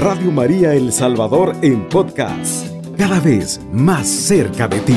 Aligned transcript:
Radio 0.00 0.32
María 0.32 0.72
El 0.72 0.94
Salvador 0.94 1.54
en 1.60 1.86
podcast, 1.90 2.68
cada 2.96 3.20
vez 3.20 3.60
más 3.70 4.08
cerca 4.08 4.66
de 4.66 4.80
ti. 4.80 4.96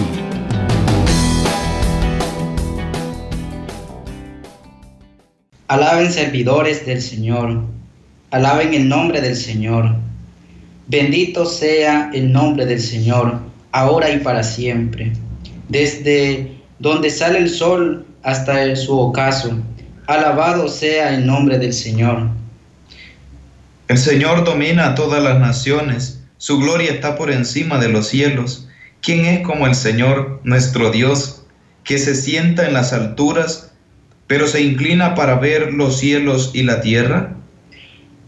Alaben 5.67 6.09
servidores 6.09 6.85
del 6.85 7.01
Señor, 7.01 7.63
alaben 8.31 8.73
el 8.73 8.87
nombre 8.87 9.19
del 9.19 9.35
Señor. 9.35 9.93
Bendito 10.87 11.45
sea 11.45 12.09
el 12.13 12.31
nombre 12.31 12.65
del 12.65 12.79
Señor, 12.79 13.39
ahora 13.73 14.09
y 14.09 14.19
para 14.19 14.41
siempre. 14.41 15.11
Desde 15.67 16.49
donde 16.79 17.09
sale 17.09 17.39
el 17.39 17.49
sol 17.49 18.05
hasta 18.21 18.73
su 18.77 18.97
ocaso, 18.97 19.51
alabado 20.07 20.69
sea 20.69 21.13
el 21.13 21.27
nombre 21.27 21.59
del 21.59 21.73
Señor. 21.73 22.42
El 23.89 23.97
Señor 23.97 24.45
domina 24.45 24.87
a 24.87 24.95
todas 24.95 25.21
las 25.21 25.39
naciones, 25.39 26.23
su 26.37 26.57
gloria 26.57 26.91
está 26.91 27.17
por 27.17 27.29
encima 27.29 27.79
de 27.79 27.89
los 27.89 28.07
cielos. 28.07 28.69
¿Quién 29.01 29.25
es 29.25 29.45
como 29.45 29.67
el 29.67 29.75
Señor, 29.75 30.39
nuestro 30.45 30.89
Dios, 30.89 31.45
que 31.83 31.97
se 31.97 32.15
sienta 32.15 32.65
en 32.65 32.73
las 32.73 32.93
alturas, 32.93 33.73
pero 34.27 34.47
se 34.47 34.61
inclina 34.61 35.15
para 35.15 35.35
ver 35.35 35.73
los 35.73 35.97
cielos 35.97 36.51
y 36.53 36.63
la 36.63 36.79
tierra? 36.79 37.35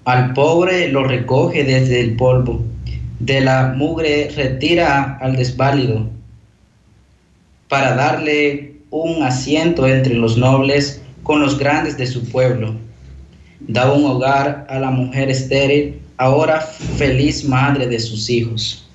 Al 0.04 0.34
pobre 0.34 0.90
lo 0.90 1.06
recoge 1.06 1.64
desde 1.64 2.02
el 2.02 2.18
polvo, 2.18 2.64
de 3.20 3.40
la 3.40 3.74
mugre 3.76 4.30
retira 4.36 5.18
al 5.22 5.38
desválido, 5.38 6.10
para 7.70 7.96
darle 7.96 8.76
un 8.90 9.24
asiento 9.24 9.88
entre 9.88 10.16
los 10.16 10.38
nobles 10.38 11.02
con 11.24 11.42
los 11.42 11.58
grandes 11.58 11.98
de 11.98 12.08
su 12.08 12.30
pueblo. 12.30 12.76
Da 13.68 13.92
un 13.92 14.06
hogar 14.06 14.68
a 14.70 14.80
la 14.80 14.92
mujer 14.92 15.30
estéril, 15.30 16.00
ahora 16.18 16.62
feliz 16.62 17.44
madre 17.44 17.88
de 17.88 18.00
sus 18.00 18.30
hijos. 18.30 18.86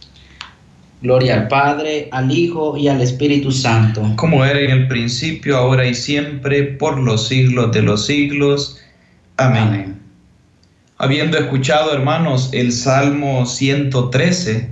Gloria 1.02 1.34
al 1.34 1.48
Padre, 1.48 2.08
al 2.12 2.30
Hijo 2.30 2.76
y 2.76 2.88
al 2.88 3.00
Espíritu 3.00 3.50
Santo. 3.50 4.02
Como 4.16 4.44
era 4.44 4.60
en 4.60 4.70
el 4.70 4.88
principio, 4.88 5.56
ahora 5.56 5.86
y 5.86 5.94
siempre, 5.94 6.62
por 6.62 6.98
los 6.98 7.26
siglos 7.26 7.72
de 7.72 7.82
los 7.82 8.04
siglos. 8.04 8.78
Amén. 9.38 9.62
Amén. 9.62 10.00
Habiendo 10.98 11.38
escuchado, 11.38 11.94
hermanos, 11.94 12.50
el 12.52 12.72
Salmo 12.72 13.46
113, 13.46 14.68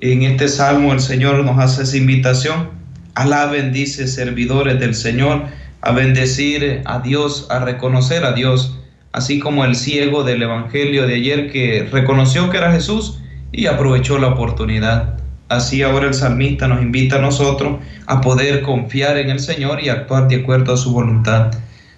en 0.00 0.22
este 0.22 0.48
Salmo 0.48 0.92
el 0.92 1.00
Señor 1.00 1.44
nos 1.44 1.58
hace 1.60 1.84
esa 1.84 1.96
invitación. 1.96 2.70
Alá 3.14 3.46
bendice 3.46 4.08
servidores 4.08 4.80
del 4.80 4.96
Señor 4.96 5.44
a 5.82 5.92
bendecir 5.92 6.82
a 6.86 6.98
Dios, 6.98 7.46
a 7.50 7.60
reconocer 7.60 8.24
a 8.24 8.32
Dios, 8.32 8.79
así 9.12 9.38
como 9.38 9.64
el 9.64 9.74
ciego 9.74 10.24
del 10.24 10.42
Evangelio 10.42 11.06
de 11.06 11.14
ayer 11.14 11.50
que 11.50 11.88
reconoció 11.90 12.50
que 12.50 12.58
era 12.58 12.72
Jesús 12.72 13.20
y 13.52 13.66
aprovechó 13.66 14.18
la 14.18 14.28
oportunidad. 14.28 15.18
Así 15.48 15.82
ahora 15.82 16.06
el 16.06 16.14
salmista 16.14 16.68
nos 16.68 16.80
invita 16.80 17.16
a 17.16 17.20
nosotros 17.20 17.80
a 18.06 18.20
poder 18.20 18.62
confiar 18.62 19.16
en 19.18 19.30
el 19.30 19.40
Señor 19.40 19.82
y 19.82 19.88
actuar 19.88 20.28
de 20.28 20.36
acuerdo 20.36 20.74
a 20.74 20.76
su 20.76 20.92
voluntad. 20.92 21.50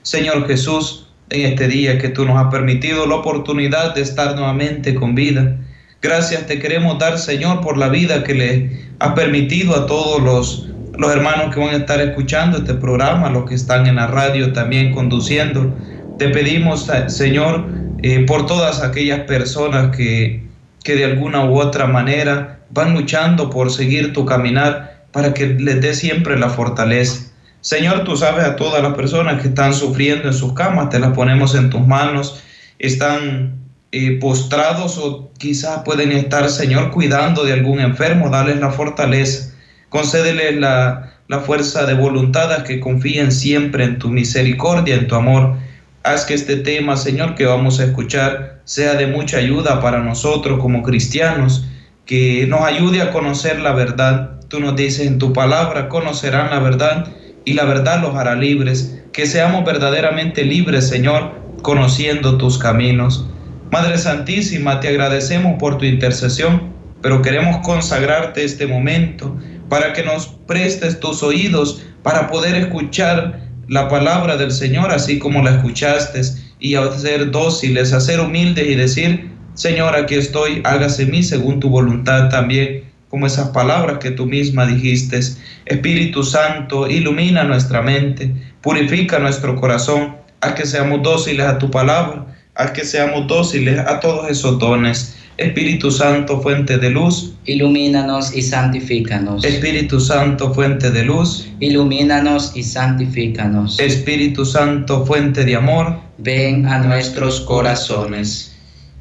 Señor 0.02 0.46
Jesús, 0.46 1.08
en 1.28 1.42
este 1.52 1.68
día 1.68 1.98
que 1.98 2.08
tú 2.08 2.24
nos 2.24 2.38
has 2.38 2.50
permitido 2.50 3.06
la 3.06 3.16
oportunidad 3.16 3.94
de 3.94 4.00
estar 4.00 4.34
nuevamente 4.34 4.94
con 4.94 5.14
vida. 5.14 5.58
Gracias 6.00 6.46
te 6.46 6.58
queremos 6.58 6.98
dar, 6.98 7.18
Señor, 7.18 7.60
por 7.60 7.76
la 7.76 7.88
vida 7.88 8.24
que 8.24 8.34
le 8.34 8.86
has 8.98 9.12
permitido 9.12 9.76
a 9.76 9.86
todos 9.86 10.20
los 10.22 10.68
los 10.98 11.10
hermanos 11.10 11.54
que 11.54 11.60
van 11.60 11.70
a 11.70 11.78
estar 11.78 12.00
escuchando 12.00 12.58
este 12.58 12.74
programa, 12.74 13.30
los 13.30 13.48
que 13.48 13.54
están 13.54 13.86
en 13.86 13.96
la 13.96 14.06
radio 14.06 14.52
también 14.52 14.92
conduciendo. 14.92 15.74
Te 16.22 16.28
pedimos, 16.28 16.88
Señor, 17.08 17.66
eh, 18.00 18.24
por 18.28 18.46
todas 18.46 18.80
aquellas 18.80 19.22
personas 19.22 19.96
que, 19.96 20.46
que 20.84 20.94
de 20.94 21.04
alguna 21.04 21.44
u 21.46 21.58
otra 21.58 21.88
manera 21.88 22.60
van 22.70 22.94
luchando 22.94 23.50
por 23.50 23.72
seguir 23.72 24.12
tu 24.12 24.24
caminar 24.24 25.02
para 25.10 25.34
que 25.34 25.48
les 25.48 25.80
dé 25.80 25.94
siempre 25.94 26.38
la 26.38 26.48
fortaleza. 26.48 27.32
Señor, 27.60 28.04
tú 28.04 28.16
sabes 28.16 28.44
a 28.44 28.54
todas 28.54 28.84
las 28.84 28.94
personas 28.94 29.42
que 29.42 29.48
están 29.48 29.74
sufriendo 29.74 30.28
en 30.28 30.34
sus 30.34 30.52
camas, 30.52 30.90
te 30.90 31.00
las 31.00 31.10
ponemos 31.10 31.56
en 31.56 31.70
tus 31.70 31.84
manos, 31.84 32.40
están 32.78 33.56
eh, 33.90 34.20
postrados 34.20 34.98
o 34.98 35.32
quizás 35.38 35.82
pueden 35.84 36.12
estar, 36.12 36.48
Señor, 36.50 36.92
cuidando 36.92 37.42
de 37.42 37.52
algún 37.52 37.80
enfermo, 37.80 38.30
darles 38.30 38.60
la 38.60 38.70
fortaleza 38.70 39.52
Concédele 39.88 40.52
la, 40.52 41.14
la 41.26 41.40
fuerza 41.40 41.84
de 41.84 41.94
voluntad 41.94 42.52
a 42.52 42.62
que 42.62 42.78
confíen 42.78 43.32
siempre 43.32 43.82
en 43.82 43.98
tu 43.98 44.08
misericordia, 44.08 44.94
en 44.94 45.08
tu 45.08 45.16
amor. 45.16 45.56
Haz 46.04 46.24
que 46.24 46.34
este 46.34 46.56
tema, 46.56 46.96
Señor, 46.96 47.36
que 47.36 47.46
vamos 47.46 47.78
a 47.78 47.84
escuchar, 47.84 48.60
sea 48.64 48.94
de 48.94 49.06
mucha 49.06 49.36
ayuda 49.36 49.80
para 49.80 50.00
nosotros 50.00 50.58
como 50.60 50.82
cristianos, 50.82 51.64
que 52.06 52.44
nos 52.48 52.62
ayude 52.62 53.02
a 53.02 53.12
conocer 53.12 53.60
la 53.60 53.72
verdad. 53.72 54.40
Tú 54.48 54.58
nos 54.58 54.74
dices 54.74 55.06
en 55.06 55.18
tu 55.20 55.32
palabra, 55.32 55.88
conocerán 55.88 56.50
la 56.50 56.58
verdad 56.58 57.06
y 57.44 57.52
la 57.52 57.64
verdad 57.66 58.02
los 58.02 58.16
hará 58.16 58.34
libres. 58.34 59.00
Que 59.12 59.26
seamos 59.26 59.64
verdaderamente 59.64 60.42
libres, 60.44 60.88
Señor, 60.88 61.34
conociendo 61.62 62.36
tus 62.36 62.58
caminos. 62.58 63.28
Madre 63.70 63.96
Santísima, 63.96 64.80
te 64.80 64.88
agradecemos 64.88 65.56
por 65.60 65.78
tu 65.78 65.84
intercesión, 65.84 66.72
pero 67.00 67.22
queremos 67.22 67.64
consagrarte 67.64 68.42
este 68.42 68.66
momento 68.66 69.36
para 69.68 69.92
que 69.92 70.02
nos 70.02 70.26
prestes 70.48 70.98
tus 70.98 71.22
oídos 71.22 71.84
para 72.02 72.26
poder 72.26 72.56
escuchar 72.56 73.51
la 73.72 73.88
palabra 73.88 74.36
del 74.36 74.50
Señor 74.50 74.92
así 74.92 75.18
como 75.18 75.40
la 75.42 75.52
escuchaste 75.52 76.20
y 76.60 76.74
ser 76.98 77.30
dóciles, 77.30 77.94
a 77.94 78.02
ser 78.02 78.20
humildes 78.20 78.68
y 78.68 78.74
decir, 78.74 79.30
Señor, 79.54 79.96
aquí 79.96 80.14
estoy, 80.14 80.60
hágase 80.64 81.06
mí 81.06 81.22
según 81.22 81.58
tu 81.58 81.70
voluntad 81.70 82.28
también, 82.28 82.84
como 83.08 83.26
esas 83.26 83.48
palabras 83.48 83.96
que 83.96 84.10
tú 84.10 84.26
misma 84.26 84.66
dijiste. 84.66 85.18
Espíritu 85.64 86.22
Santo, 86.22 86.86
ilumina 86.86 87.44
nuestra 87.44 87.80
mente, 87.80 88.34
purifica 88.60 89.18
nuestro 89.18 89.56
corazón, 89.56 90.16
a 90.42 90.54
que 90.54 90.66
seamos 90.66 91.02
dóciles 91.02 91.46
a 91.46 91.56
tu 91.56 91.70
palabra, 91.70 92.26
a 92.54 92.74
que 92.74 92.84
seamos 92.84 93.26
dóciles 93.26 93.78
a 93.78 94.00
todos 94.00 94.30
esos 94.30 94.58
dones. 94.58 95.16
Espíritu 95.42 95.90
Santo, 95.90 96.40
fuente 96.40 96.78
de 96.78 96.90
luz, 96.90 97.34
ilumínanos 97.44 98.34
y 98.34 98.42
santifícanos. 98.42 99.44
Espíritu 99.44 100.00
Santo, 100.00 100.54
fuente 100.54 100.90
de 100.90 101.04
luz, 101.04 101.48
ilumínanos 101.60 102.52
y 102.54 102.62
santifícanos. 102.62 103.78
Espíritu 103.80 104.44
Santo, 104.44 105.04
fuente 105.04 105.44
de 105.44 105.56
amor, 105.56 105.98
ven 106.18 106.66
a 106.66 106.78
nuestros 106.78 107.40
corazones. 107.40 108.54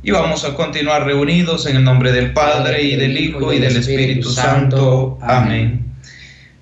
Y 0.03 0.11
vamos 0.11 0.43
a 0.43 0.55
continuar 0.55 1.05
reunidos 1.05 1.67
en 1.67 1.77
el 1.77 1.83
nombre 1.83 2.11
del 2.11 2.33
Padre 2.33 2.81
y 2.81 2.95
del 2.95 3.17
Hijo 3.17 3.53
y 3.53 3.59
del 3.59 3.77
Espíritu 3.77 4.29
Santo. 4.29 5.19
Amén. 5.21 5.85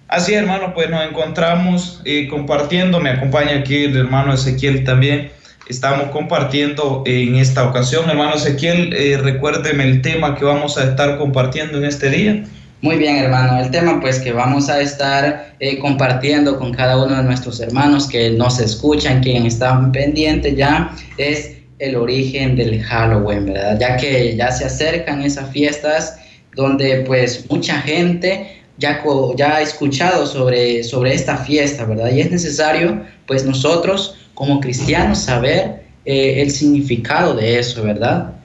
Así, 0.09 0.34
hermano, 0.34 0.73
pues 0.73 0.90
nos 0.90 1.07
encontramos 1.07 2.01
y 2.03 2.28
compartiendo. 2.28 3.00
Me 3.00 3.11
acompaña 3.11 3.59
aquí 3.59 3.85
el 3.85 3.96
hermano 3.96 4.34
Ezequiel 4.34 4.84
también 4.84 5.31
estamos 5.69 6.09
compartiendo 6.09 7.03
en 7.06 7.35
esta 7.35 7.69
ocasión. 7.69 8.09
Hermano 8.09 8.35
Ezequiel, 8.35 8.91
eh, 8.94 9.18
recuérdeme 9.18 9.84
el 9.84 10.02
tema 10.02 10.35
que 10.35 10.44
vamos 10.44 10.78
a 10.78 10.84
estar 10.84 11.18
compartiendo 11.18 11.78
en 11.78 11.85
este 11.85 12.09
día. 12.09 12.44
Muy 12.81 12.97
bien, 12.97 13.18
hermano. 13.18 13.59
El 13.62 13.69
tema 13.69 14.00
pues 14.02 14.19
que 14.19 14.34
vamos 14.34 14.68
a 14.69 14.81
estar 14.81 15.53
eh, 15.59 15.78
compartiendo 15.79 16.58
con 16.58 16.74
cada 16.74 16.97
uno 16.97 17.16
de 17.16 17.24
nuestros 17.24 17.59
hermanos 17.59 18.08
que 18.08 18.31
nos 18.31 18.59
escuchan, 18.59 19.22
quienes 19.22 19.53
están 19.53 19.91
pendientes 19.91 20.56
ya, 20.58 20.91
es 21.18 21.58
el 21.78 21.96
origen 21.96 22.56
del 22.56 22.81
Halloween, 22.84 23.46
¿verdad? 23.46 23.78
Ya 23.79 23.96
que 23.97 24.35
ya 24.35 24.52
se 24.52 24.66
acercan 24.66 25.22
esas 25.22 25.52
fiestas 25.52 26.18
donde 26.56 27.03
pues 27.06 27.46
mucha 27.50 27.79
gente 27.81 28.63
ya, 28.79 29.03
ya 29.35 29.56
ha 29.58 29.62
escuchado 29.62 30.25
sobre, 30.25 30.84
sobre 30.84 31.13
esta 31.13 31.38
fiesta, 31.38 31.85
¿verdad? 31.85 32.12
Y 32.12 32.22
es 32.22 32.31
necesario 32.31 33.02
pues 33.28 33.46
nosotros 33.46 34.16
como 34.40 34.62
cristianos 34.62 35.18
saber 35.18 35.84
eh, 36.06 36.41
el 36.41 36.50
significado 36.50 37.34
de 37.34 37.59
eso, 37.59 37.84
¿verdad? 37.84 38.36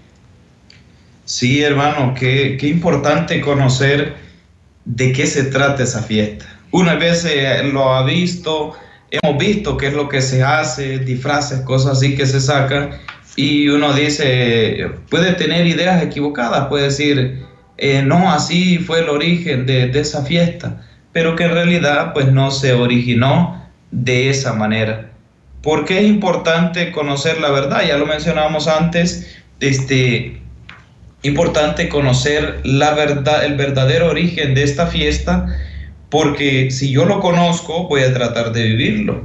Sí, 1.25 1.62
hermano, 1.62 2.14
qué, 2.19 2.56
qué, 2.58 2.67
importante 2.67 3.41
conocer 3.41 4.17
de 4.85 5.12
qué 5.12 5.25
se 5.25 5.44
trata 5.44 5.85
esa 5.85 6.02
fiesta. 6.02 6.46
Una 6.73 6.96
vez 6.96 7.25
lo 7.73 7.94
ha 7.94 8.05
visto, 8.05 8.73
hemos 9.08 9.38
visto 9.38 9.76
qué 9.76 9.87
es 9.87 9.94
lo 9.94 10.08
que 10.08 10.20
se 10.20 10.43
hace, 10.43 10.99
disfraces, 10.99 11.61
cosas 11.61 11.99
así 11.99 12.17
que 12.17 12.26
se 12.26 12.40
sacan, 12.40 12.90
y 13.37 13.69
uno 13.69 13.93
dice, 13.93 14.90
puede 15.08 15.35
tener 15.35 15.64
ideas 15.64 16.02
equivocadas, 16.02 16.67
puede 16.67 16.87
decir, 16.87 17.44
eh, 17.79 18.02
no, 18.02 18.32
así 18.32 18.79
fue 18.79 18.99
el 18.99 19.11
origen 19.11 19.64
de, 19.64 19.87
de 19.87 20.00
esa 20.00 20.25
fiesta, 20.25 20.85
pero 21.12 21.37
que 21.37 21.44
en 21.44 21.52
realidad 21.52 22.12
pues 22.12 22.32
no 22.32 22.50
se 22.50 22.73
originó 22.73 23.64
de 23.93 24.29
esa 24.29 24.55
manera. 24.55 25.13
¿Por 25.64 25.84
qué 25.84 25.99
es 25.99 26.06
importante 26.06 26.93
conocer 26.93 27.40
la 27.40 27.50
verdad? 27.50 27.82
Ya 27.88 27.96
lo 27.96 28.06
mencionábamos 28.06 28.69
antes, 28.69 29.37
este, 29.58 30.40
importante 31.22 31.88
conocer 31.88 32.61
la 32.62 32.94
verdad, 32.94 33.44
el 33.44 33.56
verdadero 33.56 34.11
origen 34.11 34.55
de 34.55 34.62
esta 34.62 34.87
fiesta, 34.87 35.46
porque 36.11 36.70
si 36.70 36.93
yo 36.93 37.06
lo 37.06 37.19
conozco, 37.19 37.88
voy 37.88 38.02
a 38.02 38.14
tratar 38.14 38.52
de 38.52 38.62
vivirlo. 38.62 39.25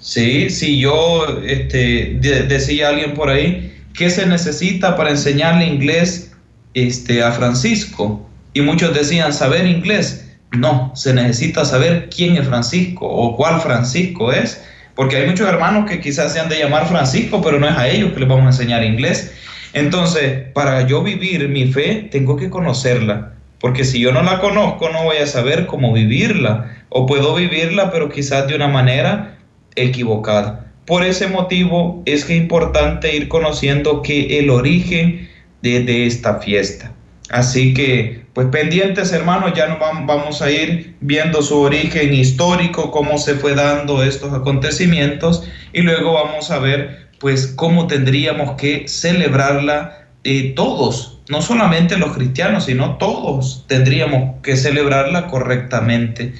Sí, 0.00 0.48
si 0.48 0.78
yo 0.78 1.26
este, 1.44 2.16
decía 2.48 2.88
alguien 2.88 3.12
por 3.12 3.28
ahí, 3.28 3.74
¿qué 3.92 4.08
se 4.08 4.24
necesita 4.26 4.96
para 4.96 5.10
enseñarle 5.10 5.66
inglés 5.66 6.28
este, 6.74 7.22
a 7.22 7.32
Francisco. 7.32 8.26
Y 8.52 8.60
muchos 8.60 8.94
decían 8.94 9.32
saber 9.32 9.66
inglés. 9.66 10.26
No, 10.52 10.92
se 10.94 11.12
necesita 11.12 11.64
saber 11.64 12.08
quién 12.14 12.36
es 12.36 12.46
Francisco 12.46 13.06
o 13.06 13.36
cuál 13.36 13.60
Francisco 13.60 14.32
es, 14.32 14.62
porque 14.98 15.14
hay 15.14 15.28
muchos 15.28 15.48
hermanos 15.48 15.88
que 15.88 16.00
quizás 16.00 16.32
se 16.32 16.40
han 16.40 16.48
de 16.48 16.58
llamar 16.58 16.88
Francisco, 16.88 17.40
pero 17.40 17.60
no 17.60 17.68
es 17.68 17.78
a 17.78 17.88
ellos 17.88 18.12
que 18.12 18.18
les 18.18 18.28
vamos 18.28 18.46
a 18.46 18.48
enseñar 18.48 18.82
inglés. 18.82 19.32
Entonces, 19.72 20.48
para 20.54 20.88
yo 20.88 21.04
vivir 21.04 21.48
mi 21.48 21.68
fe, 21.68 22.08
tengo 22.10 22.36
que 22.36 22.50
conocerla, 22.50 23.30
porque 23.60 23.84
si 23.84 24.00
yo 24.00 24.10
no 24.10 24.24
la 24.24 24.40
conozco, 24.40 24.90
no 24.90 25.04
voy 25.04 25.18
a 25.18 25.26
saber 25.28 25.66
cómo 25.66 25.92
vivirla, 25.92 26.82
o 26.88 27.06
puedo 27.06 27.36
vivirla, 27.36 27.92
pero 27.92 28.08
quizás 28.08 28.48
de 28.48 28.56
una 28.56 28.66
manera 28.66 29.38
equivocada. 29.76 30.66
Por 30.84 31.04
ese 31.04 31.28
motivo 31.28 32.02
es 32.04 32.24
que 32.24 32.34
es 32.34 32.40
importante 32.40 33.14
ir 33.14 33.28
conociendo 33.28 34.02
que 34.02 34.40
el 34.40 34.50
origen 34.50 35.28
de, 35.62 35.84
de 35.84 36.08
esta 36.08 36.40
fiesta. 36.40 36.92
Así 37.30 37.74
que, 37.74 38.24
pues 38.32 38.48
pendientes 38.48 39.12
hermanos, 39.12 39.52
ya 39.54 39.66
nos 39.66 39.78
vamos 39.78 40.40
a 40.40 40.50
ir 40.50 40.96
viendo 41.00 41.42
su 41.42 41.60
origen 41.60 42.14
histórico, 42.14 42.90
cómo 42.90 43.18
se 43.18 43.34
fue 43.34 43.54
dando 43.54 44.02
estos 44.02 44.32
acontecimientos 44.32 45.44
y 45.72 45.82
luego 45.82 46.14
vamos 46.14 46.50
a 46.50 46.58
ver 46.58 47.08
pues 47.18 47.48
cómo 47.48 47.86
tendríamos 47.86 48.52
que 48.52 48.88
celebrarla 48.88 50.06
eh, 50.24 50.52
todos, 50.54 51.20
no 51.28 51.42
solamente 51.42 51.98
los 51.98 52.16
cristianos, 52.16 52.64
sino 52.64 52.96
todos 52.96 53.64
tendríamos 53.66 54.36
que 54.42 54.56
celebrarla 54.56 55.26
correctamente. 55.26 56.32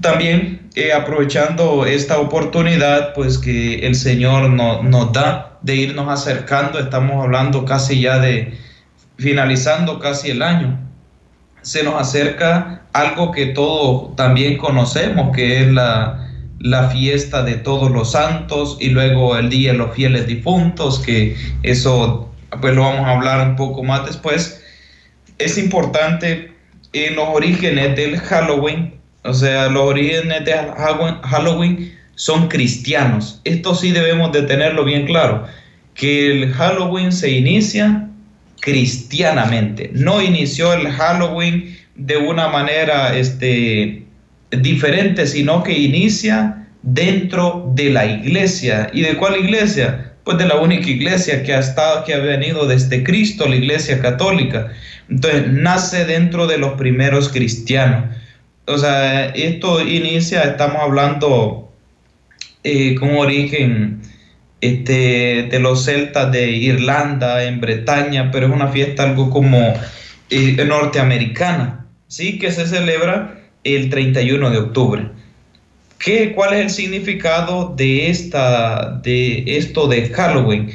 También 0.00 0.68
eh, 0.76 0.92
aprovechando 0.92 1.84
esta 1.84 2.18
oportunidad, 2.18 3.12
pues 3.14 3.38
que 3.38 3.86
el 3.86 3.96
Señor 3.96 4.50
nos 4.50 5.12
da 5.12 5.58
de 5.62 5.74
irnos 5.74 6.08
acercando, 6.08 6.78
estamos 6.78 7.24
hablando 7.24 7.64
casi 7.64 8.00
ya 8.00 8.20
de 8.20 8.67
finalizando 9.18 9.98
casi 9.98 10.30
el 10.30 10.42
año, 10.42 10.78
se 11.62 11.82
nos 11.82 12.00
acerca 12.00 12.82
algo 12.92 13.32
que 13.32 13.46
todos 13.46 14.14
también 14.16 14.56
conocemos, 14.56 15.34
que 15.34 15.62
es 15.62 15.68
la, 15.68 16.24
fiesta 16.90 17.42
de 17.42 17.54
todos 17.54 17.90
los 17.90 18.12
santos 18.12 18.78
y 18.80 18.88
luego 18.88 19.36
el 19.36 19.48
día 19.48 19.72
de 19.72 19.78
los 19.78 19.94
fieles 19.94 20.26
difuntos, 20.26 20.98
que 20.98 21.36
eso 21.62 22.32
pues 22.60 22.74
lo 22.74 22.82
vamos 22.82 23.06
a 23.06 23.12
hablar 23.12 23.46
un 23.46 23.56
poco 23.56 23.82
más 23.82 24.06
después. 24.06 24.64
Es 25.38 25.58
importante 25.58 26.52
en 26.92 27.16
los 27.16 27.28
orígenes 27.28 27.94
del 27.94 28.18
Halloween, 28.18 28.94
o 29.24 29.34
sea, 29.34 29.68
los 29.68 29.82
orígenes 29.82 30.44
de 30.44 30.54
Halloween 31.22 31.94
son 32.14 32.48
cristianos. 32.48 33.40
Esto 33.44 33.74
sí 33.74 33.92
debemos 33.92 34.32
de 34.32 34.42
tenerlo 34.42 34.84
bien 34.84 35.06
claro, 35.06 35.44
que 35.94 36.32
el 36.32 36.52
Halloween 36.52 37.12
se 37.12 37.30
inicia 37.30 38.07
cristianamente. 38.60 39.90
No 39.94 40.22
inició 40.22 40.72
el 40.74 40.88
Halloween 40.88 41.76
de 41.94 42.16
una 42.16 42.48
manera 42.48 43.16
este, 43.16 44.04
diferente, 44.50 45.26
sino 45.26 45.62
que 45.62 45.72
inicia 45.72 46.66
dentro 46.82 47.70
de 47.74 47.90
la 47.90 48.06
iglesia. 48.06 48.90
¿Y 48.92 49.02
de 49.02 49.16
cuál 49.16 49.36
iglesia? 49.36 50.12
Pues 50.24 50.38
de 50.38 50.46
la 50.46 50.56
única 50.56 50.88
iglesia 50.88 51.42
que 51.42 51.54
ha 51.54 51.60
estado, 51.60 52.04
que 52.04 52.14
ha 52.14 52.18
venido 52.18 52.66
desde 52.66 53.02
Cristo, 53.02 53.48
la 53.48 53.56
iglesia 53.56 54.00
católica. 54.00 54.72
Entonces, 55.08 55.48
nace 55.52 56.04
dentro 56.04 56.46
de 56.46 56.58
los 56.58 56.74
primeros 56.74 57.30
cristianos. 57.30 58.04
O 58.66 58.76
sea, 58.76 59.26
esto 59.30 59.80
inicia, 59.80 60.42
estamos 60.42 60.82
hablando 60.82 61.72
eh, 62.62 62.94
con 62.96 63.16
origen 63.16 64.02
este, 64.60 65.48
de 65.50 65.58
los 65.60 65.84
celtas 65.84 66.32
de 66.32 66.50
Irlanda, 66.50 67.44
en 67.44 67.60
Bretaña, 67.60 68.30
pero 68.30 68.46
es 68.46 68.52
una 68.52 68.68
fiesta 68.68 69.04
algo 69.04 69.30
como 69.30 69.74
eh, 70.30 70.64
norteamericana, 70.66 71.86
¿sí? 72.08 72.38
Que 72.38 72.50
se 72.52 72.66
celebra 72.66 73.40
el 73.64 73.90
31 73.90 74.50
de 74.50 74.58
octubre. 74.58 75.06
¿Qué, 75.98 76.32
¿Cuál 76.34 76.54
es 76.54 76.60
el 76.60 76.70
significado 76.70 77.74
de, 77.76 78.08
esta, 78.08 79.00
de 79.02 79.44
esto 79.58 79.88
de 79.88 80.08
Halloween? 80.10 80.70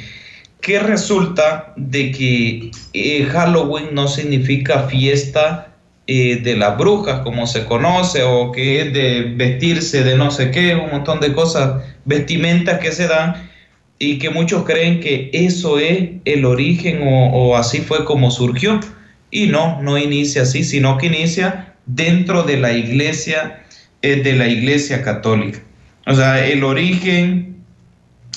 Que 0.60 0.78
resulta 0.78 1.72
de 1.76 2.10
que 2.10 2.70
eh, 2.92 3.24
Halloween 3.24 3.88
no 3.92 4.08
significa 4.08 4.88
fiesta 4.88 5.74
eh, 6.06 6.40
de 6.42 6.56
las 6.56 6.76
brujas, 6.76 7.20
como 7.20 7.46
se 7.46 7.64
conoce, 7.64 8.22
o 8.22 8.52
que 8.52 8.82
es 8.82 8.92
de 8.92 9.32
vestirse 9.36 10.04
de 10.04 10.16
no 10.16 10.30
sé 10.30 10.50
qué, 10.50 10.74
un 10.74 10.90
montón 10.90 11.20
de 11.20 11.32
cosas, 11.32 11.82
vestimentas 12.04 12.78
que 12.78 12.92
se 12.92 13.08
dan, 13.08 13.50
y 13.98 14.18
que 14.18 14.30
muchos 14.30 14.64
creen 14.64 15.00
que 15.00 15.30
eso 15.32 15.78
es 15.78 16.10
el 16.24 16.44
origen 16.44 17.00
o, 17.04 17.56
así 17.56 17.80
fue 17.80 18.04
como 18.04 18.30
surgió. 18.30 18.80
Y 19.30 19.46
no, 19.46 19.82
no 19.82 19.98
inicia 19.98 20.42
así, 20.42 20.62
sino 20.64 20.98
que 20.98 21.06
inicia 21.06 21.74
dentro 21.86 22.42
de 22.42 22.56
la 22.56 22.72
iglesia, 22.72 23.64
eh, 24.02 24.22
de 24.22 24.34
la 24.34 24.48
iglesia 24.48 25.02
católica. 25.02 25.60
O 26.06 26.14
sea, 26.14 26.46
el 26.46 26.62
origen 26.64 27.56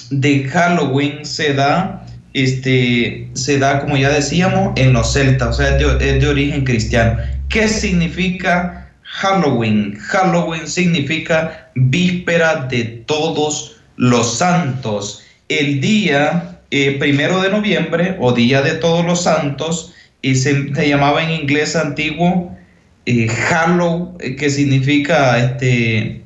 de 0.09 0.45
Halloween 0.45 1.25
se 1.25 1.53
da, 1.53 2.05
este, 2.33 3.29
se 3.33 3.59
da, 3.59 3.81
como 3.81 3.97
ya 3.97 4.09
decíamos, 4.09 4.73
en 4.75 4.93
los 4.93 5.13
celtas, 5.13 5.49
o 5.49 5.53
sea, 5.53 5.77
es 5.77 5.99
de, 5.99 6.09
es 6.09 6.21
de 6.21 6.27
origen 6.27 6.63
cristiano. 6.63 7.19
¿Qué 7.49 7.67
significa 7.67 8.91
Halloween? 9.03 9.95
Halloween 9.99 10.67
significa 10.67 11.69
víspera 11.75 12.67
de 12.69 12.83
todos 13.05 13.81
los 13.97 14.37
santos 14.37 15.26
el 15.49 15.79
día 15.81 16.57
eh, 16.69 16.97
primero 16.99 17.41
de 17.41 17.49
noviembre 17.49 18.17
o 18.19 18.33
Día 18.33 18.61
de 18.61 18.73
Todos 18.73 19.05
los 19.05 19.23
Santos, 19.23 19.93
y 20.21 20.35
se, 20.35 20.71
llamaba 20.87 21.23
en 21.23 21.29
inglés 21.29 21.75
antiguo 21.75 22.57
eh, 23.05 23.27
Hallow, 23.29 24.17
eh, 24.19 24.35
que 24.35 24.49
significa 24.49 25.39
este, 25.39 26.23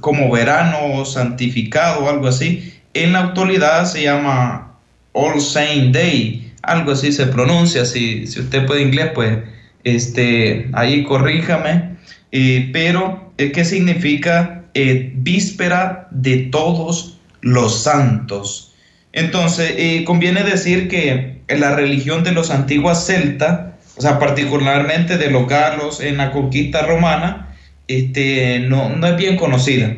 como 0.00 0.30
verano 0.30 1.04
santificado 1.04 2.04
o 2.04 2.08
algo 2.08 2.28
así. 2.28 2.72
En 2.94 3.12
la 3.12 3.20
actualidad 3.20 3.84
se 3.84 4.04
llama 4.04 4.78
All 5.12 5.40
Saint 5.42 5.94
Day, 5.94 6.52
algo 6.62 6.92
así 6.92 7.12
se 7.12 7.26
pronuncia. 7.26 7.84
Si, 7.84 8.26
si 8.26 8.40
usted 8.40 8.64
puede 8.64 8.80
inglés, 8.82 9.10
pues 9.14 9.38
este, 9.84 10.70
ahí 10.72 11.02
corríjame. 11.02 11.96
pero, 12.72 13.32
¿qué 13.36 13.64
significa 13.64 14.64
víspera 14.74 16.08
de 16.10 16.48
todos 16.50 17.15
los 17.46 17.82
santos. 17.82 18.74
Entonces, 19.12 19.74
eh, 19.76 20.04
conviene 20.04 20.42
decir 20.42 20.88
que 20.88 21.42
en 21.46 21.60
la 21.60 21.76
religión 21.76 22.24
de 22.24 22.32
los 22.32 22.50
antiguos 22.50 23.06
celtas, 23.06 23.72
o 23.96 24.02
sea, 24.02 24.18
particularmente 24.18 25.16
de 25.16 25.30
los 25.30 25.48
galos 25.48 26.00
en 26.00 26.16
la 26.16 26.32
conquista 26.32 26.82
romana, 26.82 27.56
este, 27.86 28.58
no, 28.58 28.88
no 28.90 29.06
es 29.06 29.16
bien 29.16 29.36
conocida. 29.36 29.94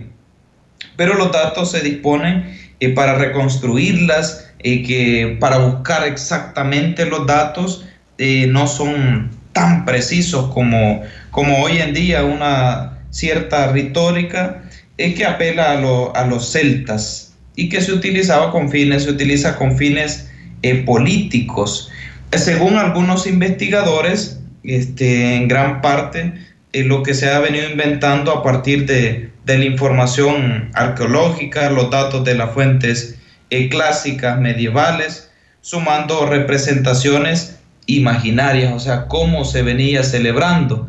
Pero 0.97 1.15
los 1.15 1.33
datos 1.33 1.71
se 1.71 1.81
disponen 1.81 2.55
eh, 2.81 2.91
para 2.91 3.15
reconstruirlas, 3.15 4.53
eh, 4.59 4.83
que 4.83 5.39
para 5.41 5.59
buscar 5.59 6.07
exactamente 6.07 7.07
los 7.07 7.27
datos 7.27 7.87
no 8.19 8.67
son 8.67 9.31
tan 9.53 9.85
precisos 9.85 10.53
como, 10.53 11.03
como 11.31 11.63
hoy 11.63 11.79
en 11.79 11.95
día 11.95 12.25
una 12.25 12.99
cierta 13.11 13.69
retórica 13.69 14.65
que 14.97 15.25
apela 15.25 15.71
a, 15.71 16.21
a 16.21 16.27
los 16.27 16.51
celtas 16.51 17.28
y 17.59 17.69
que 17.69 17.81
se 17.81 17.93
utilizaba 17.93 18.53
con 18.53 18.71
fines, 18.71 19.03
se 19.03 19.11
utiliza 19.11 19.57
con 19.57 19.77
fines 19.77 20.31
eh, 20.63 20.77
políticos. 20.85 21.91
Según 22.31 22.77
algunos 22.77 23.27
investigadores, 23.27 24.39
este, 24.63 25.35
en 25.35 25.49
gran 25.49 25.81
parte 25.81 26.35
eh, 26.73 26.85
lo 26.85 27.03
que 27.03 27.15
se 27.15 27.29
ha 27.29 27.41
venido 27.41 27.69
inventando 27.69 28.31
a 28.31 28.45
partir 28.45 28.87
de, 28.87 29.31
la 29.45 29.65
información 29.65 30.71
arqueológica, 30.75 31.69
los 31.71 31.91
datos 31.91 32.25
de 32.25 32.37
las 32.37 32.53
fuentes 32.53 33.19
eh, 33.51 33.69
clásicas 33.69 34.39
medievales, 34.39 35.29
sumando 35.61 36.27
representaciones 36.27 37.59
imaginarias, 37.87 38.73
o 38.73 38.79
sea, 38.79 39.07
cómo 39.07 39.45
se 39.45 39.63
venía 39.63 40.05
celebrando. 40.05 40.87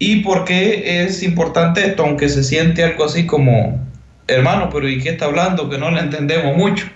¿Y 0.00 0.22
por 0.22 0.44
qué 0.44 1.04
es 1.04 1.22
importante 1.22 1.86
esto? 1.86 2.02
Aunque 2.04 2.28
se 2.28 2.42
siente 2.42 2.82
algo 2.82 3.04
así 3.04 3.26
como 3.26 3.89
hermano, 4.30 4.70
pero 4.72 4.88
¿y 4.88 5.00
qué 5.00 5.10
está 5.10 5.26
hablando? 5.26 5.68
Que 5.68 5.78
no 5.78 5.90
le 5.90 6.00
entendemos 6.00 6.56
mucho. 6.56 6.86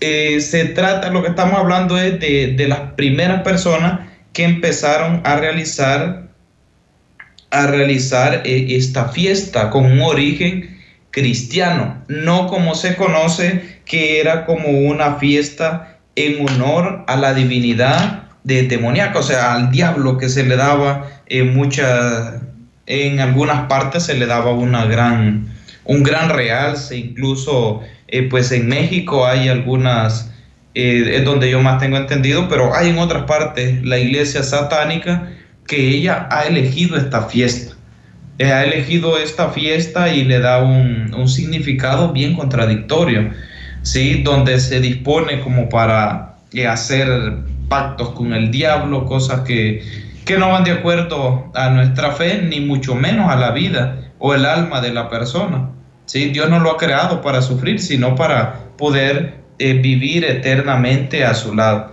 Eh, 0.00 0.40
se 0.40 0.66
trata, 0.66 1.10
lo 1.10 1.22
que 1.22 1.28
estamos 1.28 1.58
hablando 1.58 1.96
es 1.98 2.20
de, 2.20 2.66
las 2.68 2.80
primeras 2.96 3.42
personas 3.42 4.00
que 4.32 4.44
empezaron 4.44 5.22
a 5.24 5.36
realizar, 5.36 6.28
a 7.50 7.66
realizar 7.66 8.42
eh, 8.44 8.66
esta 8.70 9.08
fiesta 9.08 9.70
con 9.70 9.86
un 9.86 10.02
origen 10.02 10.78
cristiano, 11.10 12.02
no 12.08 12.48
como 12.48 12.74
se 12.74 12.96
conoce, 12.96 13.80
que 13.84 14.20
era 14.20 14.44
como 14.46 14.68
una 14.68 15.14
fiesta 15.14 15.98
en 16.16 16.48
honor 16.48 17.04
a 17.06 17.16
la 17.16 17.34
divinidad 17.34 18.24
de 18.42 18.64
demoníaco, 18.64 19.20
o 19.20 19.22
sea, 19.22 19.54
al 19.54 19.70
diablo 19.70 20.18
que 20.18 20.28
se 20.28 20.44
le 20.44 20.56
daba 20.56 21.08
en 21.26 21.54
muchas, 21.54 22.34
en 22.86 23.20
algunas 23.20 23.66
partes 23.68 24.04
se 24.04 24.14
le 24.14 24.26
daba 24.26 24.52
una 24.52 24.84
gran 24.86 25.53
un 25.84 26.02
gran 26.02 26.30
realce, 26.30 26.96
incluso 26.96 27.82
eh, 28.08 28.22
pues 28.28 28.52
en 28.52 28.68
México 28.68 29.26
hay 29.26 29.48
algunas, 29.48 30.32
eh, 30.74 31.16
es 31.16 31.24
donde 31.24 31.50
yo 31.50 31.60
más 31.60 31.80
tengo 31.80 31.96
entendido, 31.96 32.48
pero 32.48 32.74
hay 32.74 32.90
en 32.90 32.98
otras 32.98 33.24
partes 33.24 33.84
la 33.84 33.98
iglesia 33.98 34.42
satánica 34.42 35.30
que 35.66 35.88
ella 35.88 36.28
ha 36.30 36.42
elegido 36.44 36.96
esta 36.96 37.22
fiesta. 37.22 37.74
Eh, 38.38 38.52
ha 38.52 38.64
elegido 38.64 39.18
esta 39.18 39.50
fiesta 39.50 40.12
y 40.12 40.24
le 40.24 40.40
da 40.40 40.62
un, 40.62 41.14
un 41.14 41.28
significado 41.28 42.12
bien 42.12 42.34
contradictorio, 42.34 43.30
¿sí? 43.82 44.22
donde 44.22 44.58
se 44.58 44.80
dispone 44.80 45.40
como 45.40 45.68
para 45.68 46.34
hacer 46.68 47.08
pactos 47.68 48.10
con 48.10 48.32
el 48.32 48.50
diablo, 48.50 49.06
cosas 49.06 49.40
que, 49.40 49.82
que 50.24 50.38
no 50.38 50.50
van 50.50 50.64
de 50.64 50.72
acuerdo 50.72 51.50
a 51.54 51.70
nuestra 51.70 52.12
fe, 52.12 52.42
ni 52.42 52.60
mucho 52.60 52.94
menos 52.94 53.30
a 53.30 53.36
la 53.36 53.50
vida 53.50 54.04
o 54.26 54.32
el 54.32 54.46
alma 54.46 54.80
de 54.80 54.90
la 54.90 55.10
persona. 55.10 55.68
¿sí? 56.06 56.30
Dios 56.30 56.48
no 56.48 56.58
lo 56.58 56.70
ha 56.70 56.78
creado 56.78 57.20
para 57.20 57.42
sufrir, 57.42 57.78
sino 57.78 58.14
para 58.14 58.54
poder 58.78 59.34
eh, 59.58 59.74
vivir 59.74 60.24
eternamente 60.24 61.26
a 61.26 61.34
su 61.34 61.54
lado. 61.54 61.92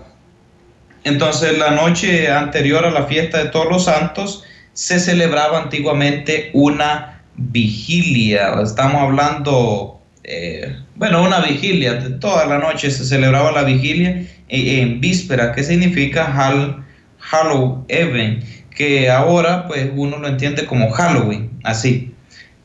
Entonces, 1.04 1.58
la 1.58 1.72
noche 1.72 2.32
anterior 2.32 2.86
a 2.86 2.92
la 2.92 3.04
fiesta 3.04 3.40
de 3.40 3.50
todos 3.50 3.68
los 3.70 3.84
santos 3.84 4.46
se 4.72 5.02
celebraba 5.02 5.62
antiguamente 5.62 6.52
una 6.54 7.22
vigilia. 7.36 8.62
Estamos 8.64 9.02
hablando, 9.02 10.00
eh, 10.24 10.74
bueno, 10.96 11.24
una 11.24 11.42
vigilia. 11.42 12.18
Toda 12.22 12.46
la 12.46 12.60
noche 12.60 12.92
se 12.92 13.04
celebraba 13.04 13.52
la 13.52 13.64
vigilia 13.64 14.26
en, 14.48 15.02
víspera, 15.02 15.52
que 15.52 15.64
significa 15.64 16.34
Hall, 16.34 16.82
Halloween, 17.20 18.42
que 18.74 19.10
ahora 19.10 19.68
pues 19.68 19.90
uno 19.94 20.18
lo 20.18 20.30
entiende 20.30 20.66
como 20.66 20.92
Halloween, 20.92 21.52
así. 21.66 22.11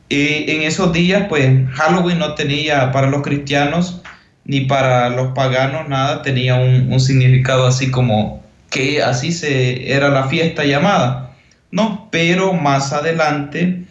Y 0.09 0.49
en 0.49 0.61
esos 0.61 0.93
días 0.93 1.25
pues 1.27 1.49
Halloween 1.73 2.19
no 2.19 2.33
tenía 2.35 2.91
para 2.91 3.07
los 3.07 3.21
cristianos 3.21 4.01
ni 4.45 4.61
para 4.61 5.09
los 5.09 5.33
paganos 5.33 5.89
nada, 5.89 6.21
tenía 6.21 6.55
un, 6.55 6.99
significado 7.01 7.67
así 7.67 7.91
como 7.91 8.41
que 8.69 9.03
así 9.03 9.33
se 9.33 9.93
era 9.93 10.09
la 10.09 10.27
fiesta 10.27 10.63
llamada. 10.63 11.35
No, 11.71 12.07
pero 12.11 12.53
más 12.53 12.93
adelante 12.93 13.83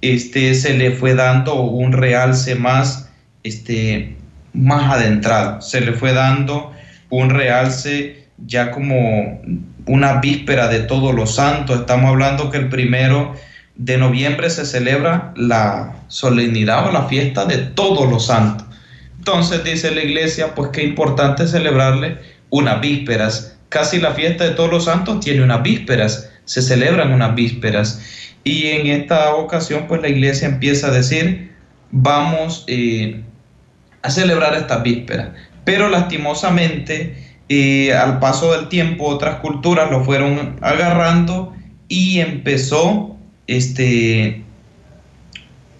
este, 0.00 0.54
se 0.54 0.74
le 0.76 0.90
fue 0.90 1.14
dando 1.14 1.62
un 1.62 1.92
realce 1.92 2.56
más, 2.56 3.08
este, 3.44 4.16
más 4.52 4.92
adentrado, 4.92 5.60
se 5.60 5.80
le 5.80 5.92
fue 5.92 6.12
dando 6.12 6.72
un 7.08 7.30
realce 7.30 8.26
ya 8.46 8.72
como 8.72 9.40
una 9.86 10.20
víspera 10.20 10.68
de 10.68 10.80
todos 10.80 11.14
los 11.14 11.36
santos. 11.36 11.80
Estamos 11.80 12.10
hablando 12.10 12.50
que 12.50 12.58
el 12.58 12.68
primero 12.68 13.34
de 13.80 13.96
noviembre 13.96 14.50
se 14.50 14.66
celebra 14.66 15.32
la 15.36 15.96
solemnidad 16.08 16.86
o 16.86 16.92
la 16.92 17.06
fiesta 17.06 17.46
de 17.46 17.56
todos 17.56 18.10
los 18.10 18.26
santos. 18.26 18.66
Entonces 19.16 19.64
dice 19.64 19.90
la 19.90 20.02
iglesia, 20.02 20.54
pues 20.54 20.70
qué 20.70 20.82
importante 20.82 21.46
celebrarle 21.46 22.18
unas 22.50 22.82
vísperas. 22.82 23.56
Casi 23.70 23.98
la 23.98 24.12
fiesta 24.12 24.44
de 24.44 24.50
todos 24.50 24.70
los 24.70 24.84
santos 24.84 25.20
tiene 25.20 25.42
unas 25.42 25.62
vísperas, 25.62 26.30
se 26.44 26.60
celebran 26.60 27.10
unas 27.12 27.34
vísperas. 27.34 28.02
Y 28.44 28.66
en 28.66 28.86
esta 28.86 29.34
ocasión, 29.34 29.86
pues 29.88 30.02
la 30.02 30.08
iglesia 30.08 30.48
empieza 30.48 30.88
a 30.88 30.90
decir, 30.90 31.52
vamos 31.90 32.64
eh, 32.66 33.22
a 34.02 34.10
celebrar 34.10 34.54
esta 34.56 34.78
víspera. 34.78 35.32
Pero 35.64 35.88
lastimosamente, 35.88 37.34
eh, 37.48 37.94
al 37.94 38.18
paso 38.18 38.52
del 38.52 38.68
tiempo, 38.68 39.06
otras 39.06 39.36
culturas 39.36 39.90
lo 39.90 40.04
fueron 40.04 40.58
agarrando 40.60 41.54
y 41.88 42.20
empezó, 42.20 43.16
este, 43.46 44.44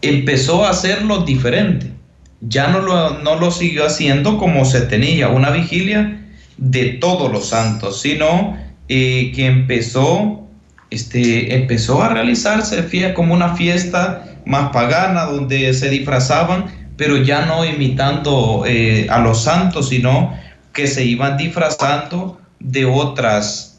empezó 0.02 0.64
a 0.64 0.70
hacerlo 0.70 1.24
diferente. 1.24 1.92
Ya 2.40 2.68
no 2.68 2.80
lo, 2.80 3.18
no 3.18 3.36
lo 3.36 3.50
siguió 3.50 3.86
haciendo 3.86 4.38
como 4.38 4.64
se 4.64 4.82
tenía, 4.82 5.28
una 5.28 5.50
vigilia 5.50 6.20
de 6.56 6.90
todos 7.00 7.30
los 7.30 7.48
santos, 7.48 8.00
sino 8.00 8.56
eh, 8.88 9.32
que 9.34 9.46
empezó, 9.46 10.46
este, 10.90 11.54
empezó 11.54 12.02
a 12.02 12.08
realizarse 12.08 13.14
como 13.14 13.34
una 13.34 13.56
fiesta 13.56 14.24
más 14.46 14.70
pagana 14.72 15.24
donde 15.24 15.72
se 15.74 15.90
disfrazaban, 15.90 16.66
pero 16.96 17.18
ya 17.18 17.46
no 17.46 17.64
imitando 17.64 18.64
eh, 18.66 19.06
a 19.10 19.20
los 19.20 19.42
santos, 19.42 19.88
sino 19.90 20.34
que 20.72 20.86
se 20.86 21.04
iban 21.04 21.36
disfrazando 21.36 22.40
de 22.58 22.84
otras 22.84 23.69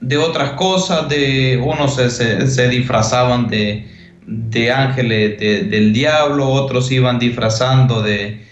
de 0.00 0.16
otras 0.16 0.52
cosas, 0.52 1.08
de 1.08 1.60
unos 1.62 1.96
se 1.96 2.68
disfrazaban 2.68 3.48
de, 3.48 3.86
de 4.28 4.70
ángeles 4.70 5.40
del 5.40 5.92
diablo, 5.92 6.48
otros 6.48 6.92
iban 6.92 7.18
disfrazando 7.18 8.02
de, 8.02 8.46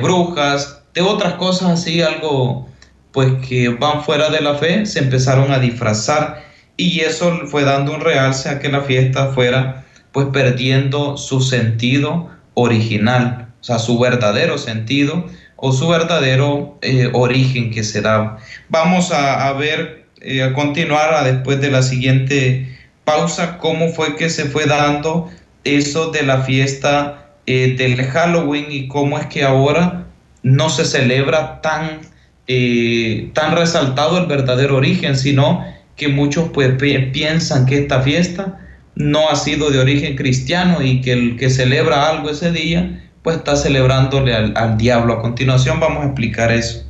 brujas, 0.00 0.82
de 0.94 1.02
otras 1.02 1.34
cosas 1.34 1.80
así, 1.80 2.00
algo 2.00 2.68
pues 3.10 3.32
que 3.46 3.68
van 3.70 4.04
fuera 4.04 4.30
de 4.30 4.40
la 4.40 4.54
fe, 4.54 4.86
se 4.86 5.00
empezaron 5.00 5.50
a 5.50 5.58
disfrazar 5.58 6.44
y 6.76 7.00
eso 7.00 7.46
fue 7.46 7.64
dando 7.64 7.92
un 7.92 8.00
realce 8.00 8.48
a 8.48 8.58
que 8.60 8.68
la 8.68 8.82
fiesta 8.82 9.32
fuera 9.32 9.84
pues 10.12 10.28
perdiendo 10.32 11.16
su 11.16 11.40
sentido 11.40 12.30
original, 12.54 13.48
o 13.60 13.64
sea, 13.64 13.78
su 13.78 13.98
verdadero 13.98 14.58
sentido 14.58 15.26
o 15.56 15.72
su 15.72 15.88
verdadero 15.88 16.78
eh, 16.82 17.10
origen 17.14 17.70
que 17.70 17.82
se 17.82 18.00
da. 18.00 18.38
Vamos 18.68 19.10
a, 19.10 19.52
ver, 19.54 20.05
eh, 20.20 20.42
a 20.42 20.52
continuar 20.54 21.24
después 21.24 21.60
de 21.60 21.70
la 21.70 21.82
siguiente 21.82 22.76
pausa 23.04 23.58
cómo 23.58 23.88
fue 23.90 24.16
que 24.16 24.30
se 24.30 24.46
fue 24.46 24.64
dando 24.64 25.30
eso 25.64 26.10
de 26.10 26.22
la 26.22 26.42
fiesta 26.42 27.32
eh, 27.46 27.74
del 27.76 28.02
Halloween 28.02 28.66
y 28.70 28.88
cómo 28.88 29.18
es 29.18 29.26
que 29.26 29.44
ahora 29.44 30.06
no 30.42 30.70
se 30.70 30.84
celebra 30.84 31.60
tan, 31.60 32.00
eh, 32.46 33.30
tan 33.34 33.56
resaltado 33.56 34.18
el 34.18 34.26
verdadero 34.26 34.76
origen, 34.76 35.16
sino 35.16 35.64
que 35.96 36.08
muchos 36.08 36.48
pues 36.52 36.72
piensan 36.78 37.66
que 37.66 37.78
esta 37.78 38.00
fiesta 38.00 38.58
no 38.94 39.28
ha 39.28 39.36
sido 39.36 39.70
de 39.70 39.80
origen 39.80 40.16
cristiano 40.16 40.82
y 40.82 41.02
que 41.02 41.12
el 41.12 41.36
que 41.36 41.50
celebra 41.50 42.08
algo 42.08 42.30
ese 42.30 42.52
día 42.52 43.02
pues 43.22 43.36
está 43.36 43.56
celebrándole 43.56 44.34
al, 44.34 44.56
al 44.56 44.78
diablo. 44.78 45.14
A 45.14 45.20
continuación 45.20 45.78
vamos 45.80 46.04
a 46.04 46.06
explicar 46.06 46.52
eso. 46.52 46.85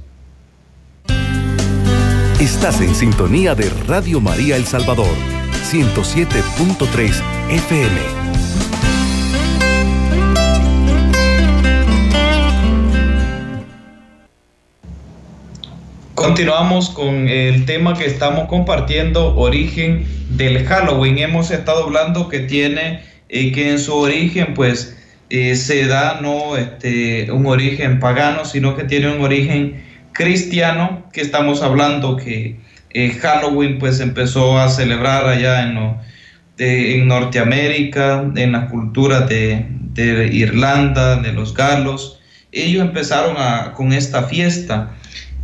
Estás 2.41 2.83
en 2.83 2.95
sintonía 2.95 3.55
de 3.55 3.71
Radio 3.89 4.21
María 4.21 4.57
El 4.57 4.67
Salvador 4.67 5.17
107.3 5.73 7.23
FM. 7.49 8.01
Continuamos 16.15 16.91
con 16.91 17.27
el 17.27 17.65
tema 17.65 17.95
que 17.95 18.05
estamos 18.05 18.49
compartiendo, 18.49 19.35
origen 19.35 20.07
del 20.29 20.67
Halloween. 20.67 21.17
Hemos 21.17 21.51
estado 21.51 21.85
hablando 21.85 22.29
que 22.29 22.41
tiene, 22.41 23.01
eh, 23.31 23.51
que 23.51 23.71
en 23.71 23.79
su 23.79 23.95
origen, 23.95 24.53
pues, 24.53 24.95
eh, 25.31 25.57
se 25.57 25.87
da 25.87 26.21
no 26.21 26.59
este, 26.59 27.33
un 27.33 27.47
origen 27.47 27.99
pagano, 27.99 28.45
sino 28.45 28.77
que 28.77 28.85
tiene 28.85 29.09
un 29.11 29.23
origen 29.23 29.86
cristiano, 30.17 31.05
que 31.13 31.21
estamos 31.21 31.63
hablando 31.63 32.17
que 32.17 32.57
eh, 32.91 33.11
Halloween 33.21 33.79
pues 33.79 34.01
empezó 34.01 34.59
a 34.59 34.69
celebrar 34.69 35.27
allá 35.27 35.63
en, 35.63 35.97
en 36.59 37.07
Norteamérica, 37.07 38.25
en 38.35 38.53
las 38.53 38.71
culturas 38.71 39.29
de, 39.29 39.67
Irlanda, 40.33 41.17
de 41.17 41.33
los 41.33 41.55
galos. 41.55 42.21
Ellos 42.53 42.83
empezaron 42.83 43.37
con 43.75 43.93
esta 43.93 44.25
fiesta, 44.25 44.95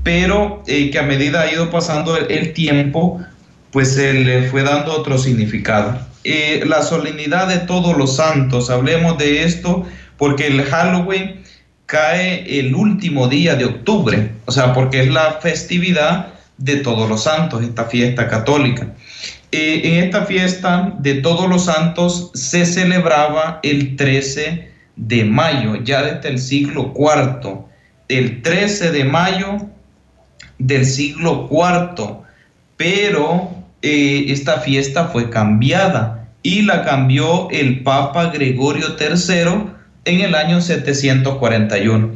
pero 0.02 0.62
eh, 0.66 0.90
que 0.90 0.98
a 0.98 1.02
medida 1.02 1.42
ha 1.42 1.52
ido 1.52 1.70
pasando 1.70 2.16
el, 2.16 2.52
tiempo, 2.54 3.20
pues 3.70 3.94
se 3.94 4.14
le 4.14 4.48
fue 4.48 4.62
dando 4.62 4.92
otro 4.92 5.18
significado. 5.18 5.98
Eh, 6.24 6.62
la 6.66 6.82
solemnidad 6.82 7.48
de 7.48 7.58
todos 7.58 7.96
los 7.96 8.16
santos, 8.16 8.70
hablemos 8.70 9.18
de 9.18 9.44
esto, 9.44 9.84
porque 10.16 10.46
el 10.46 10.62
Halloween 10.62 11.42
cae 11.92 12.58
el 12.58 12.74
último 12.74 13.28
día 13.28 13.54
de 13.54 13.66
octubre, 13.66 14.30
o 14.46 14.50
sea, 14.50 14.72
porque 14.72 15.02
es 15.02 15.08
la 15.08 15.40
festividad 15.42 16.28
de 16.56 16.76
todos 16.76 17.06
los 17.06 17.24
santos, 17.24 17.62
esta 17.62 17.84
fiesta 17.84 18.28
católica. 18.28 18.94
Eh, 19.50 19.82
en 19.84 20.04
esta 20.04 20.24
fiesta 20.24 20.94
de 21.00 21.16
todos 21.16 21.50
los 21.50 21.66
santos 21.66 22.30
se 22.32 22.64
celebraba 22.64 23.60
el 23.62 23.96
13 23.96 24.70
de 24.96 25.24
mayo, 25.26 25.84
ya 25.84 26.02
desde 26.02 26.30
el 26.30 26.38
siglo 26.38 26.94
IV, 26.96 27.58
el 28.08 28.40
13 28.40 28.90
de 28.90 29.04
mayo 29.04 29.58
del 30.58 30.86
siglo 30.86 31.46
IV, 31.50 32.22
pero 32.78 33.50
eh, 33.82 34.24
esta 34.28 34.60
fiesta 34.60 35.08
fue 35.08 35.28
cambiada 35.28 36.26
y 36.42 36.62
la 36.62 36.84
cambió 36.84 37.50
el 37.50 37.82
Papa 37.82 38.30
Gregorio 38.30 38.96
III 38.98 39.81
en 40.04 40.20
el 40.20 40.34
año 40.34 40.60
741. 40.60 42.10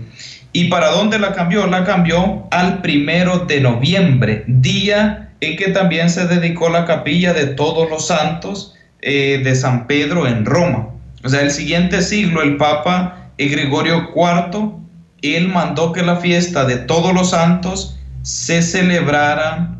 ¿Y 0.52 0.68
para 0.68 0.90
dónde 0.90 1.18
la 1.18 1.32
cambió? 1.32 1.66
La 1.66 1.84
cambió 1.84 2.46
al 2.50 2.80
primero 2.80 3.40
de 3.40 3.60
noviembre, 3.60 4.44
día 4.46 5.30
en 5.40 5.56
que 5.56 5.68
también 5.68 6.08
se 6.08 6.26
dedicó 6.26 6.68
la 6.68 6.86
capilla 6.86 7.34
de 7.34 7.46
todos 7.46 7.90
los 7.90 8.06
santos 8.06 8.74
eh, 9.02 9.40
de 9.44 9.54
San 9.54 9.86
Pedro 9.86 10.26
en 10.26 10.44
Roma. 10.44 10.88
O 11.22 11.28
sea, 11.28 11.42
el 11.42 11.50
siguiente 11.50 12.02
siglo 12.02 12.42
el 12.42 12.56
Papa 12.56 13.30
Gregorio 13.36 14.10
IV 14.14 14.76
él 15.22 15.48
mandó 15.48 15.92
que 15.92 16.02
la 16.02 16.16
fiesta 16.16 16.64
de 16.64 16.76
todos 16.76 17.12
los 17.14 17.30
santos 17.30 17.98
se 18.22 18.62
celebrara 18.62 19.76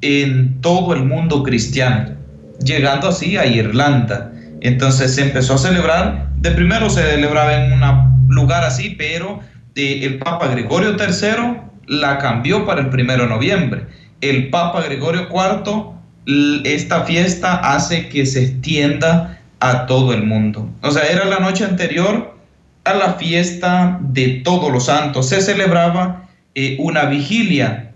en 0.00 0.60
todo 0.60 0.94
el 0.94 1.04
mundo 1.04 1.42
cristiano, 1.42 2.14
llegando 2.64 3.08
así 3.08 3.36
a 3.36 3.46
Irlanda. 3.46 4.32
Entonces 4.62 5.14
se 5.16 5.22
empezó 5.22 5.54
a 5.54 5.58
celebrar, 5.58 6.28
de 6.36 6.52
primero 6.52 6.88
se 6.88 7.02
celebraba 7.02 7.54
en 7.54 7.72
un 7.72 8.28
lugar 8.28 8.62
así, 8.62 8.94
pero 8.96 9.40
eh, 9.74 10.00
el 10.04 10.18
Papa 10.18 10.46
Gregorio 10.46 10.96
III 10.96 11.56
la 11.88 12.18
cambió 12.18 12.64
para 12.64 12.80
el 12.80 12.88
primero 12.88 13.24
de 13.24 13.30
noviembre. 13.30 13.86
El 14.20 14.50
Papa 14.50 14.82
Gregorio 14.82 15.28
IV, 15.28 16.62
esta 16.64 17.02
fiesta 17.02 17.56
hace 17.56 18.08
que 18.08 18.24
se 18.24 18.44
extienda 18.44 19.40
a 19.58 19.86
todo 19.86 20.12
el 20.12 20.22
mundo. 20.22 20.70
O 20.82 20.92
sea, 20.92 21.02
era 21.06 21.24
la 21.24 21.40
noche 21.40 21.64
anterior 21.64 22.36
a 22.84 22.94
la 22.94 23.14
fiesta 23.14 23.98
de 24.00 24.42
todos 24.44 24.72
los 24.72 24.86
santos. 24.86 25.28
Se 25.28 25.40
celebraba 25.40 26.28
eh, 26.54 26.76
una 26.78 27.06
vigilia, 27.06 27.92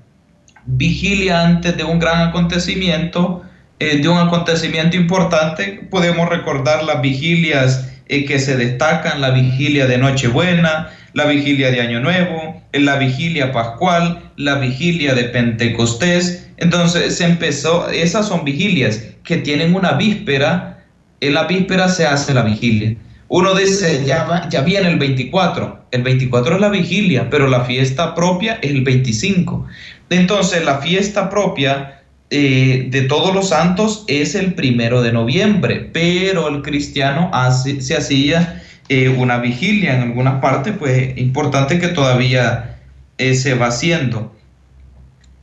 vigilia 0.65 1.43
antes 1.43 1.77
de 1.77 1.85
un 1.85 2.01
gran 2.01 2.29
acontecimiento, 2.29 3.46
eh, 3.79 3.99
de 3.99 4.09
un 4.09 4.19
acontecimiento 4.19 4.97
importante. 4.97 5.87
Podemos 5.91 6.29
recordar 6.29 6.83
las 6.85 7.03
vigilias 7.03 7.93
eh, 8.09 8.25
que 8.25 8.39
se 8.39 8.57
destacan, 8.57 9.21
la 9.21 9.31
vigilia 9.31 9.87
de 9.87 9.99
Nochebuena, 9.99 10.91
la 11.13 11.25
vigilia 11.27 11.71
de 11.71 11.81
Año 11.81 12.01
Nuevo, 12.01 12.63
la 12.73 12.97
vigilia 12.97 13.53
pascual, 13.53 14.31
la 14.37 14.57
vigilia 14.57 15.15
de 15.15 15.25
Pentecostés. 15.25 16.49
Entonces 16.57 17.17
se 17.17 17.25
empezó, 17.25 17.89
esas 17.91 18.29
son 18.29 18.45
vigilias 18.45 19.03
que 19.25 19.39
tienen 19.39 19.75
una 19.75 19.93
víspera, 19.93 20.85
en 21.21 21.35
la 21.35 21.45
víspera 21.45 21.89
se 21.89 22.07
hace 22.07 22.33
la 22.33 22.43
vigilia. 22.43 22.97
Uno 23.29 23.55
dice, 23.55 24.05
ya, 24.07 24.49
ya 24.49 24.61
viene 24.61 24.89
el 24.89 24.99
24, 24.99 25.87
el 25.91 26.03
24 26.03 26.55
es 26.55 26.61
la 26.61 26.69
vigilia, 26.69 27.29
pero 27.29 27.49
la 27.49 27.65
fiesta 27.65 28.15
propia 28.15 28.59
es 28.63 28.71
el 28.71 28.83
25. 28.83 29.67
Entonces 30.11 30.65
la 30.65 30.79
fiesta 30.79 31.29
propia 31.29 31.96
eh, 32.31 32.89
de 32.91 33.03
todos 33.03 33.33
los 33.33 33.51
santos 33.51 34.05
es 34.09 34.35
el 34.35 34.55
primero 34.55 35.01
de 35.01 35.13
noviembre, 35.13 35.89
pero 35.93 36.49
el 36.49 36.63
cristiano 36.63 37.31
hace, 37.33 37.81
se 37.81 37.97
hacía 37.97 38.65
eh, 38.89 39.09
una 39.09 39.39
vigilia 39.39 39.95
en 39.95 40.03
algunas 40.03 40.41
partes, 40.41 40.75
pues 40.77 41.17
importante 41.19 41.79
que 41.79 41.89
todavía 41.89 42.79
eh, 43.19 43.35
se 43.35 43.55
va 43.55 43.69
haciendo. 43.69 44.35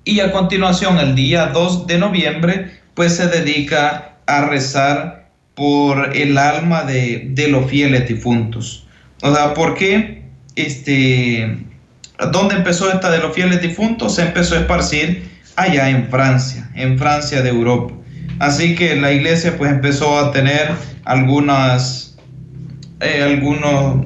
Y 0.03 0.19
a 0.19 0.33
continuación, 0.33 0.99
el 0.99 1.15
día 1.15 1.47
2 1.47 1.87
de 1.87 1.97
noviembre, 1.99 2.71
pues 2.95 3.15
se 3.15 3.27
dedica 3.27 4.17
a 4.25 4.45
rezar 4.45 5.29
por 5.55 6.15
el 6.15 6.37
alma 6.37 6.83
de, 6.83 7.27
de 7.29 7.47
los 7.47 7.69
fieles 7.69 8.09
difuntos. 8.09 8.85
O 9.21 9.33
sea, 9.33 9.53
¿por 9.53 9.75
qué? 9.75 10.23
Este, 10.57 11.59
¿Dónde 12.33 12.55
empezó 12.55 12.91
esta 12.91 13.09
de 13.09 13.19
los 13.19 13.33
fieles 13.33 13.61
difuntos? 13.61 14.15
Se 14.15 14.23
empezó 14.23 14.55
a 14.55 14.59
esparcir 14.59 15.32
allá 15.55 15.89
en 15.89 16.07
Francia, 16.09 16.69
en 16.75 16.97
Francia 16.97 17.41
de 17.41 17.49
Europa. 17.49 17.93
Así 18.39 18.75
que 18.75 18.95
la 18.95 19.11
iglesia 19.11 19.57
pues 19.57 19.71
empezó 19.71 20.17
a 20.17 20.31
tener 20.31 20.71
algunas 21.05 22.13
eh, 23.03 23.21
algunos, 23.21 24.05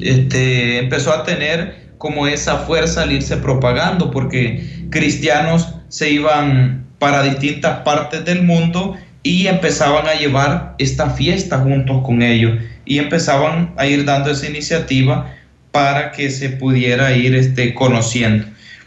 este, 0.00 0.78
empezó 0.78 1.14
a 1.14 1.24
tener 1.24 1.94
como 1.96 2.26
esa 2.26 2.58
fuerza 2.58 3.02
al 3.02 3.12
irse 3.12 3.38
propagando, 3.38 4.10
porque 4.10 4.86
cristianos 4.90 5.74
se 5.88 6.10
iban 6.10 6.84
para 6.98 7.22
distintas 7.22 7.80
partes 7.80 8.24
del 8.24 8.42
mundo 8.42 8.96
y 9.22 9.46
empezaban 9.46 10.06
a 10.06 10.14
llevar 10.14 10.74
esta 10.78 11.08
fiesta 11.10 11.58
juntos 11.58 12.02
con 12.04 12.20
ellos 12.20 12.60
y 12.84 12.98
empezaban 12.98 13.72
a 13.78 13.86
ir 13.86 14.04
dando 14.04 14.30
esa 14.30 14.46
iniciativa 14.46 15.32
para 15.70 16.12
que 16.12 16.30
se 16.30 16.50
pudiera 16.50 17.16
ir 17.16 17.34
este, 17.34 17.72
conociendo. 17.72 18.46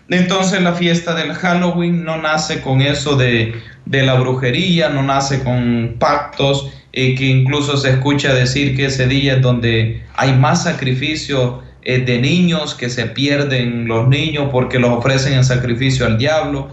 Entonces 0.10 0.62
la 0.62 0.74
fiesta 0.74 1.14
del 1.16 1.34
Halloween 1.34 2.04
no 2.04 2.18
nace 2.18 2.62
con 2.62 2.82
eso 2.82 3.18
de, 3.18 3.54
de 3.86 4.04
la 4.04 4.16
brujería, 4.16 4.90
no 4.90 5.04
nace 5.04 5.44
con 5.44 5.96
pactos, 6.00 6.72
eh, 6.94 7.16
que 7.16 7.26
incluso 7.26 7.78
se 7.78 7.92
escucha 7.92 8.34
decir 8.34 8.76
que 8.76 8.86
ese 8.86 9.08
día 9.08 9.36
es 9.36 9.42
donde 9.42 10.04
hay 10.16 10.34
más 10.34 10.64
sacrificio 10.64 11.62
eh, 11.84 12.00
de 12.00 12.20
niños, 12.20 12.74
que 12.74 12.90
se 12.90 13.06
pierden 13.06 13.88
los 13.88 14.08
niños 14.08 14.50
porque 14.52 14.80
los 14.80 14.92
ofrecen 14.92 15.34
en 15.34 15.44
sacrificio 15.44 16.06
al 16.06 16.18
diablo 16.18 16.70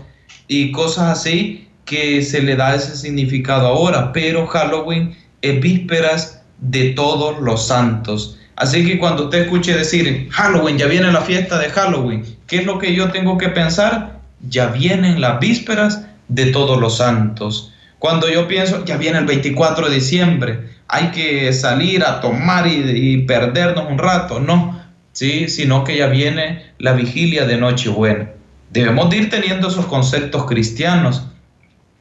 y 0.48 0.72
cosas 0.72 1.18
así 1.18 1.68
que 1.84 2.22
se 2.22 2.42
le 2.42 2.56
da 2.56 2.74
ese 2.74 2.96
significado 2.96 3.66
ahora, 3.66 4.12
pero 4.12 4.46
Halloween 4.46 5.14
es 5.42 5.60
vísperas 5.60 6.42
de 6.58 6.90
todos 6.90 7.40
los 7.40 7.66
santos. 7.66 8.38
Así 8.56 8.86
que 8.86 8.98
cuando 8.98 9.24
usted 9.24 9.42
escuche 9.42 9.76
decir 9.76 10.28
Halloween, 10.30 10.78
ya 10.78 10.86
viene 10.86 11.10
la 11.10 11.22
fiesta 11.22 11.58
de 11.58 11.70
Halloween, 11.70 12.24
¿qué 12.46 12.58
es 12.58 12.66
lo 12.66 12.78
que 12.78 12.94
yo 12.94 13.10
tengo 13.10 13.36
que 13.36 13.48
pensar? 13.48 14.20
Ya 14.48 14.66
vienen 14.66 15.20
las 15.20 15.40
vísperas 15.40 16.06
de 16.28 16.46
todos 16.46 16.80
los 16.80 16.98
santos. 16.98 17.72
Cuando 17.98 18.28
yo 18.28 18.46
pienso, 18.46 18.84
ya 18.84 18.96
viene 18.96 19.18
el 19.18 19.24
24 19.24 19.88
de 19.88 19.94
diciembre, 19.94 20.60
hay 20.88 21.08
que 21.08 21.52
salir 21.52 22.04
a 22.04 22.20
tomar 22.20 22.66
y, 22.66 23.18
perdernos 23.26 23.90
un 23.90 23.98
rato, 23.98 24.40
no, 24.40 24.80
¿sí? 25.12 25.48
sino 25.48 25.82
que 25.82 25.96
ya 25.96 26.06
viene 26.06 26.66
la 26.78 26.92
vigilia 26.92 27.46
de 27.46 27.56
Nochebuena. 27.56 28.30
Debemos 28.70 29.10
de 29.10 29.16
ir 29.16 29.30
teniendo 29.30 29.68
esos 29.68 29.86
conceptos 29.86 30.44
cristianos, 30.44 31.26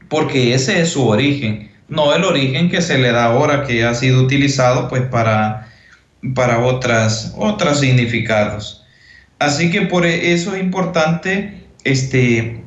porque 0.10 0.54
ese 0.54 0.82
es 0.82 0.90
su 0.90 1.08
origen, 1.08 1.72
no 1.88 2.14
el 2.14 2.24
origen 2.24 2.70
que 2.70 2.82
se 2.82 2.98
le 2.98 3.12
da 3.12 3.26
ahora 3.26 3.64
que 3.64 3.86
ha 3.86 3.94
sido 3.94 4.22
utilizado 4.22 4.90
pues 4.90 5.04
para, 5.04 5.70
para 6.36 6.60
otras, 6.60 7.34
otros 7.38 7.80
significados. 7.80 8.84
Así 9.40 9.70
que 9.70 9.82
por 9.84 10.06
eso 10.06 10.56
es 10.56 10.62
importante 10.62 11.64
este, 11.84 12.64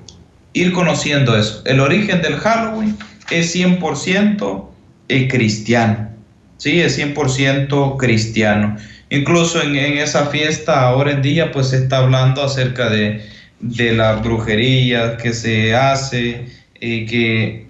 ir 0.53 0.73
conociendo 0.73 1.37
eso, 1.37 1.63
el 1.65 1.81
origen 1.81 2.21
del 2.21 2.37
Halloween 2.37 2.97
es 3.31 3.55
100% 3.55 4.69
eh, 5.09 5.29
cristiano. 5.29 6.11
Sí, 6.59 6.81
es 6.81 6.99
100% 6.99 7.97
cristiano. 7.99 8.77
Incluso 9.11 9.63
en, 9.63 9.77
esa 9.77 10.27
fiesta 10.27 10.83
ahora 10.83 11.13
en 11.13 11.23
día 11.23 11.53
pues 11.53 11.69
se 11.69 11.79
está 11.79 11.99
hablando 11.99 12.43
acerca 12.43 12.89
de, 12.89 13.23
de 13.61 13.93
la 13.93 14.15
brujería 14.17 15.17
que 15.17 15.33
se 15.33 15.75
hace, 15.75 16.47
y 16.81 17.05
eh, 17.05 17.07
que, 17.07 17.67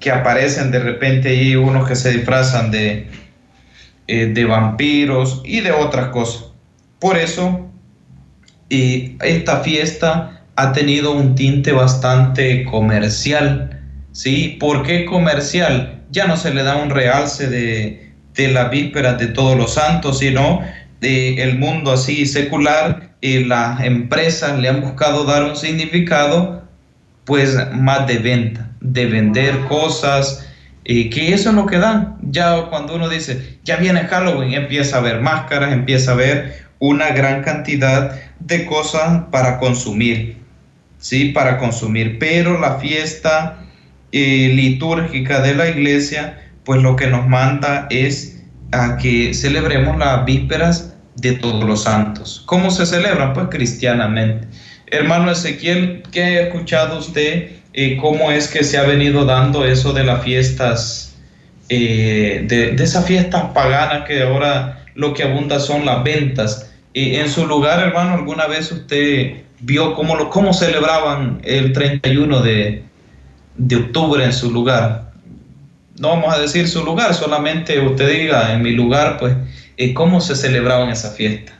que, 0.00 0.10
aparecen 0.10 0.70
de 0.70 0.78
repente 0.78 1.28
ahí 1.28 1.56
unos 1.56 1.88
que 1.88 1.96
se 1.96 2.12
disfrazan 2.12 2.70
de, 2.70 3.06
eh, 4.06 4.26
de 4.26 4.44
vampiros 4.44 5.42
y 5.44 5.60
de 5.60 5.72
otras 5.72 6.08
cosas. 6.08 6.46
Por 6.98 7.16
eso 7.16 7.68
esta 8.68 9.60
fiesta 9.60 10.42
ha 10.56 10.72
tenido 10.72 11.12
un 11.12 11.34
tinte 11.34 11.70
bastante 11.72 12.64
comercial 12.64 13.76
¿sí? 14.16 14.56
¿Por 14.58 14.82
qué 14.82 15.04
comercial? 15.04 16.00
Ya 16.10 16.26
no 16.26 16.36
se 16.38 16.52
le 16.54 16.62
da 16.62 16.76
un 16.76 16.90
realce 16.90 17.48
de, 17.48 18.12
de 18.34 18.48
las 18.48 18.70
de 18.70 19.26
todos 19.28 19.56
los 19.56 19.74
santos, 19.74 20.20
sino 20.20 20.62
de 21.00 21.42
el 21.42 21.58
mundo 21.58 21.92
así 21.92 22.24
secular 22.24 23.10
y 23.20 23.44
las 23.44 23.80
empresas 23.82 24.58
le 24.58 24.70
han 24.70 24.80
buscado 24.80 25.24
dar 25.24 25.44
un 25.44 25.54
significado 25.54 26.62
pues 27.26 27.58
más 27.72 28.06
de 28.06 28.18
venta, 28.18 28.70
de 28.80 29.06
vender 29.06 29.58
cosas, 29.68 30.45
y 30.88 31.10
que 31.10 31.34
eso 31.34 31.50
es 31.50 31.54
lo 31.56 31.66
que. 31.66 31.80
Ya 32.22 32.66
cuando 32.70 32.94
uno 32.94 33.08
dice, 33.08 33.58
ya 33.64 33.76
viene 33.76 34.04
Halloween, 34.04 34.54
empieza 34.54 34.98
a 34.98 35.00
ver 35.00 35.20
máscaras, 35.20 35.72
empieza 35.72 36.12
a 36.12 36.14
ver 36.14 36.66
una 36.78 37.10
gran 37.10 37.42
cantidad 37.42 38.18
de 38.38 38.66
cosas 38.66 39.24
para 39.30 39.58
consumir, 39.58 40.36
¿sí? 40.98 41.30
Para 41.30 41.58
consumir. 41.58 42.18
Pero 42.18 42.60
la 42.60 42.76
fiesta 42.76 43.58
eh, 44.12 44.52
litúrgica 44.54 45.40
de 45.40 45.54
la 45.54 45.68
iglesia, 45.68 46.50
pues 46.64 46.80
lo 46.82 46.94
que 46.94 47.08
nos 47.08 47.26
manda 47.26 47.86
es 47.90 48.44
a 48.72 48.96
que 48.96 49.34
celebremos 49.34 49.98
las 49.98 50.24
vísperas 50.24 50.94
de 51.16 51.32
todos 51.32 51.64
los 51.64 51.84
santos. 51.84 52.42
¿Cómo 52.46 52.70
se 52.70 52.86
celebran? 52.86 53.32
Pues 53.32 53.48
cristianamente. 53.50 54.46
Hermano 54.88 55.32
Ezequiel, 55.32 56.04
¿qué 56.12 56.22
ha 56.22 56.40
escuchado 56.42 56.98
usted? 56.98 57.50
Eh, 57.76 57.96
¿Cómo 58.00 58.32
es 58.32 58.48
que 58.48 58.64
se 58.64 58.78
ha 58.78 58.82
venido 58.82 59.24
dando 59.24 59.64
eso 59.64 59.92
de 59.92 60.02
las 60.02 60.24
fiestas, 60.24 61.16
eh, 61.68 62.44
de, 62.48 62.72
de, 62.72 62.82
esas 62.82 63.06
fiestas 63.06 63.44
paganas 63.54 64.04
que 64.06 64.22
ahora 64.22 64.84
lo 64.94 65.14
que 65.14 65.22
abunda 65.22 65.60
son 65.60 65.86
las 65.86 66.02
ventas? 66.02 66.72
en 66.98 67.28
su 67.28 67.46
lugar, 67.46 67.78
hermano, 67.80 68.14
¿alguna 68.14 68.46
vez 68.46 68.72
usted 68.72 69.44
vio 69.60 69.94
cómo, 69.94 70.16
lo, 70.16 70.30
cómo 70.30 70.52
celebraban 70.52 71.40
el 71.44 71.72
31 71.72 72.40
de, 72.40 72.84
de 73.56 73.76
octubre 73.76 74.24
en 74.24 74.32
su 74.32 74.50
lugar. 74.50 75.12
No 75.98 76.08
vamos 76.08 76.34
a 76.34 76.38
decir 76.38 76.68
su 76.68 76.84
lugar, 76.84 77.14
solamente 77.14 77.80
usted 77.80 78.10
diga 78.10 78.52
en 78.52 78.62
mi 78.62 78.72
lugar, 78.72 79.16
pues, 79.18 79.34
eh, 79.76 79.94
cómo 79.94 80.20
se 80.20 80.36
celebraba 80.36 80.84
en 80.84 80.90
esa 80.90 81.10
fiesta. 81.10 81.52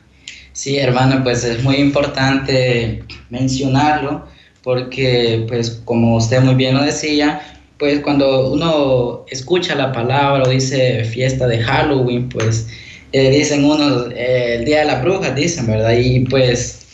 Sí, 0.53 0.79
hermano, 0.79 1.23
pues 1.23 1.45
es 1.45 1.63
muy 1.63 1.77
importante 1.77 3.03
mencionarlo 3.31 4.27
porque, 4.67 5.45
pues, 5.47 5.81
como 5.85 6.17
usted 6.17 6.43
muy 6.43 6.57
bien 6.57 6.75
lo 6.75 6.83
decía, 6.83 7.41
pues 7.79 8.01
cuando 8.01 8.51
uno 8.51 9.25
escucha 9.31 9.77
la 9.77 9.93
palabra 9.93 10.43
o 10.43 10.49
dice 10.49 11.05
fiesta 11.05 11.47
de 11.47 11.61
Halloween, 11.61 12.29
pues 12.29 12.67
eh, 13.13 13.31
dicen 13.31 13.65
unos, 13.65 14.09
el 14.17 14.65
Día 14.65 14.81
de 14.81 14.87
las 14.87 15.05
Brujas, 15.05 15.37
dicen, 15.37 15.69
¿verdad? 15.69 15.97
Y 15.97 16.19
pues 16.25 16.85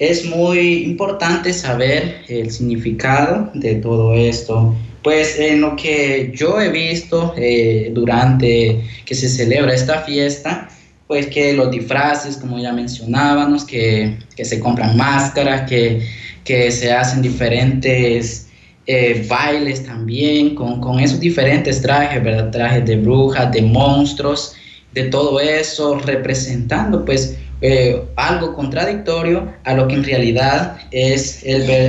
es 0.00 0.24
muy 0.24 0.82
importante 0.82 1.52
saber 1.52 2.16
el 2.26 2.50
significado 2.50 3.48
de 3.54 3.76
todo 3.76 4.12
esto. 4.16 4.74
Pues 5.04 5.38
en 5.38 5.60
lo 5.60 5.76
que 5.76 6.32
yo 6.34 6.60
he 6.60 6.70
visto 6.70 7.32
durante 7.92 8.82
que 9.04 9.14
se 9.14 9.28
celebra 9.28 9.72
esta 9.72 10.00
fiesta, 10.00 10.68
pues 11.06 11.28
que 11.28 11.52
los 11.52 11.70
disfraces, 11.70 12.36
como 12.36 12.58
ya 12.58 12.72
mencionábamos, 12.72 13.64
que, 13.64 14.18
que 14.34 14.44
se 14.44 14.58
compran 14.58 14.96
máscaras, 14.96 15.68
que, 15.68 16.02
que 16.50 16.68
se 16.72 16.90
hacen 16.90 17.22
diferentes 17.22 18.48
eh, 18.84 19.24
bailes 19.28 19.86
también, 19.86 20.56
con, 20.56 20.80
con, 20.80 20.98
esos 20.98 21.20
diferentes 21.20 21.80
trajes, 21.80 22.24
¿verdad? 22.24 22.50
Trajes 22.50 22.84
de 22.86 22.96
brujas, 22.96 23.52
de 23.52 23.62
monstruos, 23.62 24.56
de 24.92 25.04
todo 25.04 25.38
eso, 25.38 26.00
representando 26.00 27.04
pues 27.04 27.36
eh, 27.60 28.02
algo 28.16 28.52
contradictorio 28.52 29.46
a 29.62 29.74
lo 29.74 29.86
que 29.86 29.94
en 29.94 30.02
realidad 30.02 30.76
es 30.90 31.44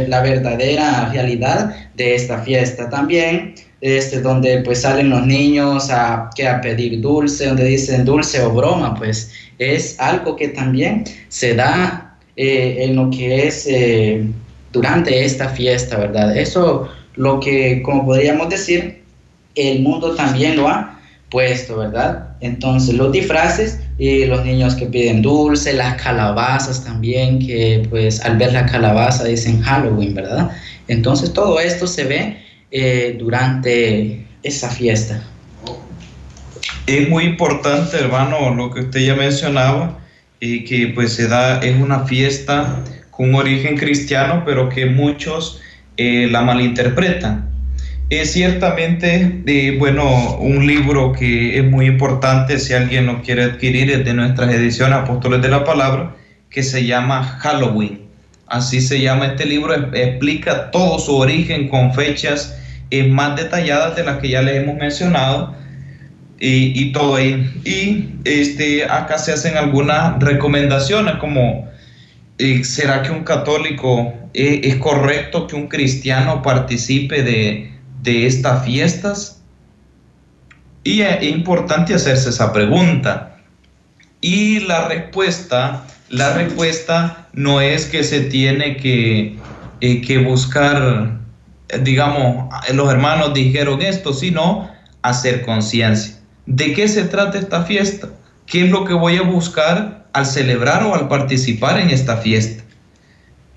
la 0.07 0.21
verdadera 0.21 1.09
realidad 1.11 1.89
de 1.95 2.13
esta 2.13 2.43
fiesta. 2.43 2.87
También 2.87 3.55
este, 3.81 4.21
donde 4.21 4.59
pues 4.59 4.81
salen 4.81 5.09
los 5.09 5.25
niños 5.25 5.89
a, 5.89 6.29
que 6.35 6.47
a 6.47 6.61
pedir 6.61 7.01
dulce, 7.01 7.47
donde 7.47 7.65
dicen 7.65 8.05
dulce 8.05 8.39
o 8.43 8.51
broma, 8.51 8.93
pues 8.93 9.31
es 9.57 9.99
algo 9.99 10.35
que 10.35 10.49
también 10.49 11.05
se 11.29 11.55
da 11.55 12.15
eh, 12.35 12.75
en 12.83 12.95
lo 12.95 13.09
que 13.09 13.47
es 13.47 13.67
durante 14.71 15.25
esta 15.25 15.49
fiesta, 15.49 15.97
¿verdad? 15.97 16.35
Eso 16.37 16.89
lo 17.15 17.39
que, 17.39 17.81
como 17.81 18.05
podríamos 18.05 18.49
decir, 18.49 19.03
el 19.55 19.81
mundo 19.81 20.15
también 20.15 20.55
lo 20.57 20.67
ha 20.67 20.99
puesto, 21.29 21.77
¿verdad? 21.77 22.35
Entonces 22.41 22.95
los 22.95 23.11
disfraces 23.11 23.79
y 23.97 24.25
los 24.25 24.43
niños 24.45 24.75
que 24.75 24.85
piden 24.85 25.21
dulce, 25.21 25.73
las 25.73 26.01
calabazas 26.01 26.83
también, 26.83 27.39
que 27.39 27.85
pues 27.89 28.21
al 28.21 28.37
ver 28.37 28.53
la 28.53 28.65
calabaza 28.65 29.23
dicen 29.25 29.61
Halloween, 29.61 30.13
¿verdad? 30.13 30.51
Entonces 30.87 31.33
todo 31.33 31.59
esto 31.59 31.87
se 31.87 32.03
ve 32.03 32.37
eh, 32.71 33.15
durante 33.17 34.25
esa 34.43 34.69
fiesta. 34.69 35.23
Es 36.87 37.07
muy 37.09 37.25
importante, 37.25 37.97
hermano, 37.97 38.53
lo 38.55 38.71
que 38.71 38.81
usted 38.81 39.01
ya 39.01 39.15
mencionaba, 39.15 39.99
y 40.41 40.65
que 40.65 40.87
pues 40.87 41.13
se 41.13 41.27
da, 41.27 41.59
es 41.59 41.79
una 41.79 41.99
fiesta 41.99 42.83
con 43.21 43.35
origen 43.35 43.77
cristiano, 43.77 44.41
pero 44.43 44.67
que 44.67 44.87
muchos 44.87 45.61
eh, 45.95 46.27
la 46.31 46.41
malinterpretan. 46.41 47.51
Es 48.09 48.33
ciertamente, 48.33 49.43
eh, 49.45 49.75
bueno, 49.77 50.37
un 50.37 50.65
libro 50.65 51.13
que 51.13 51.59
es 51.59 51.63
muy 51.63 51.85
importante, 51.85 52.57
si 52.57 52.73
alguien 52.73 53.05
lo 53.05 53.21
quiere 53.21 53.43
adquirir, 53.43 53.91
es 53.91 54.03
de 54.05 54.15
nuestras 54.15 54.51
ediciones 54.51 54.97
Apóstoles 54.97 55.39
de 55.43 55.49
la 55.49 55.63
Palabra, 55.63 56.15
que 56.49 56.63
se 56.63 56.87
llama 56.87 57.23
Halloween. 57.23 58.01
Así 58.47 58.81
se 58.81 58.99
llama 58.99 59.27
este 59.27 59.45
libro, 59.45 59.75
explica 59.93 60.71
todo 60.71 60.97
su 60.97 61.15
origen 61.15 61.69
con 61.69 61.93
fechas 61.93 62.57
más 63.09 63.35
detalladas 63.35 63.95
de 63.95 64.03
las 64.03 64.17
que 64.17 64.29
ya 64.29 64.41
les 64.41 64.63
hemos 64.63 64.77
mencionado 64.77 65.55
y, 66.39 66.91
todo 66.91 67.17
ahí. 67.17 67.49
Y 67.63 68.15
este, 68.25 68.85
acá 68.85 69.19
se 69.19 69.31
hacen 69.31 69.57
algunas 69.57 70.19
recomendaciones 70.19 71.17
como, 71.17 71.69
eh, 71.69 71.80
¿será 72.63 73.01
que 73.03 73.11
un 73.11 73.23
católico 73.23 74.13
eh, 74.33 74.61
es 74.63 74.75
correcto 74.77 75.47
que 75.47 75.55
un 75.55 75.67
cristiano 75.67 76.41
participe 76.41 77.23
de, 77.23 77.71
de 78.01 78.25
estas 78.25 78.65
fiestas? 78.65 79.41
Y 80.83 81.01
es 81.01 81.23
importante 81.23 81.93
hacerse 81.93 82.29
esa 82.29 82.51
pregunta. 82.51 83.37
Y 84.19 84.61
la 84.61 84.87
respuesta, 84.87 85.85
la 86.09 86.33
respuesta 86.33 87.27
no 87.33 87.61
es 87.61 87.85
que 87.85 88.03
se 88.03 88.21
tiene 88.21 88.77
que, 88.77 89.37
eh, 89.81 90.01
que 90.01 90.17
buscar 90.19 91.21
digamos, 91.79 92.53
los 92.73 92.91
hermanos 92.91 93.33
dijeron 93.33 93.81
esto, 93.81 94.13
sino 94.13 94.69
hacer 95.01 95.41
conciencia. 95.43 96.15
¿De 96.45 96.73
qué 96.73 96.87
se 96.87 97.03
trata 97.03 97.37
esta 97.37 97.63
fiesta? 97.63 98.09
¿Qué 98.45 98.65
es 98.65 98.71
lo 98.71 98.83
que 98.85 98.93
voy 98.93 99.17
a 99.17 99.21
buscar 99.21 100.00
al 100.13 100.25
celebrar 100.25 100.83
o 100.83 100.95
al 100.95 101.07
participar 101.07 101.79
en 101.79 101.89
esta 101.89 102.17
fiesta? 102.17 102.63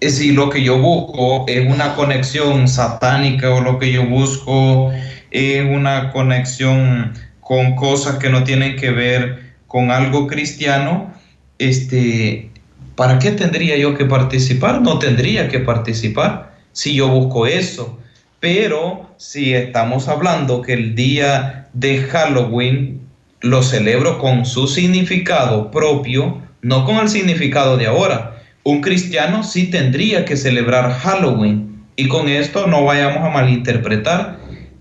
Es 0.01 0.19
si 0.19 0.33
lo 0.33 0.51
que 0.51 0.63
yo 0.63 0.79
busco 0.79 1.47
es 1.49 1.67
una 1.67 1.95
conexión 1.95 2.69
satánica 2.69 3.51
o 3.51 3.61
lo 3.61 3.79
que 3.79 3.93
yo 3.93 4.05
busco 4.07 4.93
es 5.31 5.65
una 5.65 6.13
conexión 6.13 7.15
con 7.41 7.75
cosas 7.77 8.17
que 8.17 8.31
no 8.31 8.45
tienen 8.45 8.77
que 8.77 8.91
ver 8.91 9.55
con 9.67 9.91
algo 9.91 10.27
cristiano, 10.27 11.13
este, 11.59 12.51
¿para 12.95 13.19
qué 13.19 13.33
tendría 13.33 13.77
yo 13.77 13.97
que 13.97 14.05
participar? 14.05 14.81
No 14.81 14.99
tendría 14.99 15.49
que 15.49 15.59
participar 15.61 16.55
si 16.73 16.95
yo 16.95 17.09
busco 17.09 17.47
eso. 17.47 17.99
Pero 18.41 19.11
si 19.17 19.55
estamos 19.55 20.09
hablando 20.09 20.63
que 20.63 20.75
el 20.75 20.95
día 20.95 21.69
de 21.73 22.03
Halloween 22.03 23.01
lo 23.41 23.63
celebro 23.63 24.19
con 24.19 24.47
su 24.47 24.69
significado 24.69 25.71
propio, 25.71 26.41
no 26.65 26.87
con 26.87 26.97
el 26.97 27.11
significado 27.11 27.77
de 27.77 27.87
ahora. 27.87 28.43
Un 28.63 28.81
cristiano 28.81 29.45
sí 29.45 29.67
tendría 29.67 30.25
que 30.25 30.35
celebrar 30.35 30.93
Halloween 30.95 31.85
y 31.95 32.09
con 32.09 32.27
esto 32.27 32.67
no 32.67 32.85
vayamos 32.85 33.19
a 33.19 33.29
malinterpretar. 33.29 34.39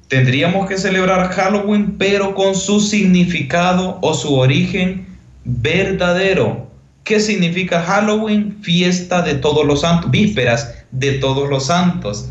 Tendríamos 0.07 0.69
que 0.69 0.77
celebrar 0.77 1.27
Halloween 1.27 1.95
pero 1.97 2.35
con 2.35 2.55
su 2.55 2.79
significado 2.79 3.99
o 4.01 4.13
su 4.13 4.33
origen 4.33 5.05
verdadero. 5.43 6.71
¿Qué 7.03 7.19
significa 7.19 7.81
Halloween? 7.81 8.59
Fiesta 8.61 9.21
de 9.21 9.33
todos 9.33 9.65
los 9.65 9.81
santos, 9.81 10.09
vísperas 10.09 10.85
de 10.91 11.11
todos 11.13 11.49
los 11.49 11.65
santos. 11.65 12.29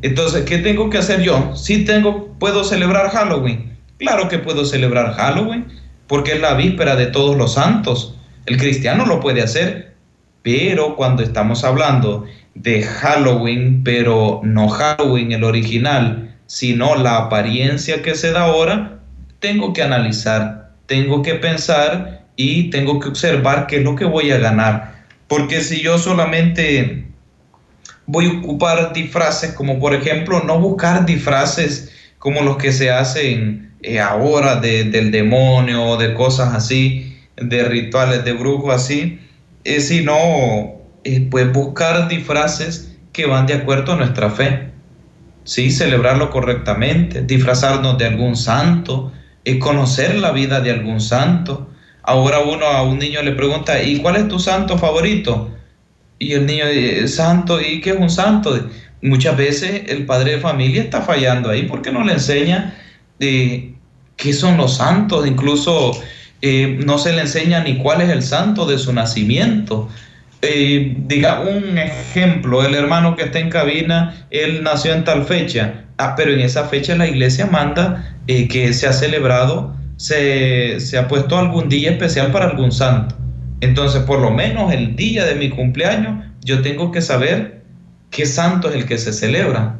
Entonces, 0.00 0.44
¿qué 0.44 0.56
tengo 0.56 0.88
que 0.88 0.96
hacer 0.96 1.20
yo? 1.20 1.54
Si 1.54 1.84
tengo, 1.84 2.34
puedo 2.38 2.64
celebrar 2.64 3.10
Halloween. 3.10 3.76
Claro 3.98 4.30
que 4.30 4.38
puedo 4.38 4.64
celebrar 4.64 5.12
Halloween, 5.12 5.66
porque 6.06 6.32
es 6.32 6.40
la 6.40 6.54
víspera 6.54 6.96
de 6.96 7.06
todos 7.06 7.36
los 7.36 7.52
santos. 7.52 8.14
El 8.46 8.58
cristiano 8.58 9.06
lo 9.06 9.20
puede 9.20 9.42
hacer, 9.42 9.94
pero 10.42 10.96
cuando 10.96 11.22
estamos 11.22 11.64
hablando 11.64 12.26
de 12.54 12.82
Halloween, 12.82 13.82
pero 13.82 14.40
no 14.44 14.68
Halloween 14.68 15.32
el 15.32 15.44
original, 15.44 16.36
sino 16.46 16.94
la 16.96 17.16
apariencia 17.16 18.02
que 18.02 18.14
se 18.14 18.32
da 18.32 18.42
ahora, 18.42 19.00
tengo 19.40 19.72
que 19.72 19.82
analizar, 19.82 20.72
tengo 20.86 21.22
que 21.22 21.34
pensar 21.34 22.26
y 22.36 22.70
tengo 22.70 23.00
que 23.00 23.08
observar 23.08 23.66
qué 23.66 23.78
es 23.78 23.82
lo 23.82 23.96
que 23.96 24.04
voy 24.04 24.30
a 24.30 24.38
ganar. 24.38 25.04
Porque 25.28 25.60
si 25.60 25.80
yo 25.80 25.98
solamente 25.98 27.06
voy 28.06 28.26
a 28.26 28.38
ocupar 28.38 28.92
disfraces 28.92 29.52
como 29.52 29.80
por 29.80 29.94
ejemplo 29.94 30.42
no 30.44 30.60
buscar 30.60 31.06
disfraces 31.06 31.90
como 32.18 32.42
los 32.42 32.58
que 32.58 32.72
se 32.72 32.90
hacen 32.90 33.72
eh, 33.82 34.00
ahora 34.00 34.56
del 34.56 35.10
demonio, 35.10 35.96
de 35.96 36.14
cosas 36.14 36.54
así, 36.54 37.13
de 37.36 37.64
rituales 37.64 38.24
de 38.24 38.32
brujos 38.32 38.74
así, 38.74 39.20
eh, 39.64 39.80
sino 39.80 40.14
eh, 41.04 41.26
pues 41.30 41.52
buscar 41.52 42.08
disfraces 42.08 42.96
que 43.12 43.26
van 43.26 43.46
de 43.46 43.54
acuerdo 43.54 43.92
a 43.92 43.96
nuestra 43.96 44.30
fe. 44.30 44.70
Sí, 45.44 45.70
celebrarlo 45.70 46.30
correctamente, 46.30 47.22
disfrazarnos 47.22 47.98
de 47.98 48.06
algún 48.06 48.34
santo, 48.34 49.12
conocer 49.60 50.14
la 50.16 50.32
vida 50.32 50.60
de 50.60 50.70
algún 50.70 51.00
santo. 51.00 51.68
Ahora 52.02 52.40
uno 52.40 52.64
a 52.66 52.82
un 52.82 52.98
niño 52.98 53.22
le 53.22 53.32
pregunta, 53.32 53.82
¿y 53.82 53.98
cuál 53.98 54.16
es 54.16 54.28
tu 54.28 54.38
santo 54.38 54.78
favorito? 54.78 55.50
Y 56.18 56.32
el 56.32 56.46
niño 56.46 56.66
dice, 56.68 57.08
santo, 57.08 57.60
¿y 57.60 57.80
qué 57.80 57.90
es 57.90 57.96
un 57.96 58.10
santo? 58.10 58.68
Muchas 59.02 59.36
veces 59.36 59.82
el 59.88 60.06
padre 60.06 60.32
de 60.32 60.38
familia 60.38 60.82
está 60.82 61.02
fallando 61.02 61.50
ahí 61.50 61.64
porque 61.64 61.92
no 61.92 62.04
le 62.04 62.14
enseña 62.14 62.74
de 63.18 63.74
qué 64.16 64.32
son 64.32 64.56
los 64.56 64.76
santos, 64.76 65.26
incluso 65.26 65.92
eh, 66.42 66.80
no 66.84 66.98
se 66.98 67.12
le 67.12 67.22
enseña 67.22 67.62
ni 67.62 67.78
cuál 67.78 68.02
es 68.02 68.10
el 68.10 68.22
santo 68.22 68.66
de 68.66 68.78
su 68.78 68.92
nacimiento. 68.92 69.88
Eh, 70.42 70.94
diga 71.06 71.40
un 71.40 71.78
ejemplo, 71.78 72.64
el 72.64 72.74
hermano 72.74 73.16
que 73.16 73.24
está 73.24 73.38
en 73.38 73.48
cabina, 73.48 74.26
él 74.30 74.62
nació 74.62 74.92
en 74.92 75.04
tal 75.04 75.24
fecha, 75.24 75.84
ah, 75.96 76.14
pero 76.16 76.32
en 76.32 76.40
esa 76.40 76.64
fecha 76.64 76.94
la 76.96 77.06
iglesia 77.06 77.46
manda 77.46 78.16
eh, 78.26 78.46
que 78.48 78.74
se 78.74 78.86
ha 78.86 78.92
celebrado, 78.92 79.74
se, 79.96 80.80
se 80.80 80.98
ha 80.98 81.08
puesto 81.08 81.38
algún 81.38 81.68
día 81.68 81.92
especial 81.92 82.30
para 82.30 82.46
algún 82.46 82.72
santo. 82.72 83.16
Entonces, 83.60 84.02
por 84.02 84.20
lo 84.20 84.30
menos 84.30 84.72
el 84.72 84.96
día 84.96 85.24
de 85.24 85.36
mi 85.36 85.48
cumpleaños, 85.48 86.22
yo 86.44 86.60
tengo 86.60 86.92
que 86.92 87.00
saber 87.00 87.62
qué 88.10 88.26
santo 88.26 88.68
es 88.68 88.74
el 88.74 88.86
que 88.86 88.98
se 88.98 89.12
celebra. 89.12 89.78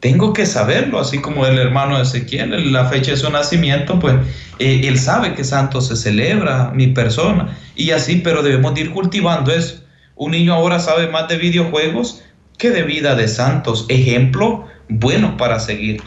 Tengo 0.00 0.32
que 0.32 0.46
saberlo, 0.46 0.98
así 0.98 1.18
como 1.18 1.46
el 1.46 1.58
hermano 1.58 1.96
de 1.96 2.04
Ezequiel, 2.04 2.72
la 2.72 2.86
fecha 2.86 3.10
de 3.10 3.18
su 3.18 3.30
nacimiento, 3.30 3.98
pues 3.98 4.14
eh, 4.58 4.80
él 4.84 4.98
sabe 4.98 5.34
qué 5.34 5.44
santo 5.44 5.82
se 5.82 5.94
celebra, 5.94 6.72
mi 6.74 6.88
persona, 6.88 7.56
y 7.76 7.90
así, 7.90 8.16
pero 8.16 8.42
debemos 8.42 8.78
ir 8.78 8.90
cultivando 8.92 9.52
eso. 9.52 9.84
Un 10.16 10.32
niño 10.32 10.54
ahora 10.54 10.78
sabe 10.78 11.08
más 11.08 11.28
de 11.28 11.36
videojuegos 11.36 12.22
que 12.56 12.70
de 12.70 12.82
vida 12.82 13.14
de 13.14 13.28
santos, 13.28 13.86
ejemplo 13.88 14.66
bueno 14.88 15.36
para 15.36 15.60
seguir. 15.60 16.02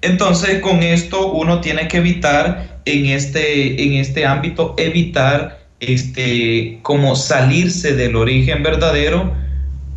Entonces, 0.00 0.60
con 0.60 0.82
esto 0.82 1.32
uno 1.32 1.60
tiene 1.60 1.88
que 1.88 1.98
evitar 1.98 2.80
en 2.86 3.06
este, 3.06 3.82
en 3.82 3.94
este 3.94 4.24
ámbito, 4.24 4.74
evitar 4.78 5.66
este, 5.80 6.78
como 6.82 7.16
salirse 7.16 7.94
del 7.94 8.16
origen 8.16 8.62
verdadero 8.62 9.34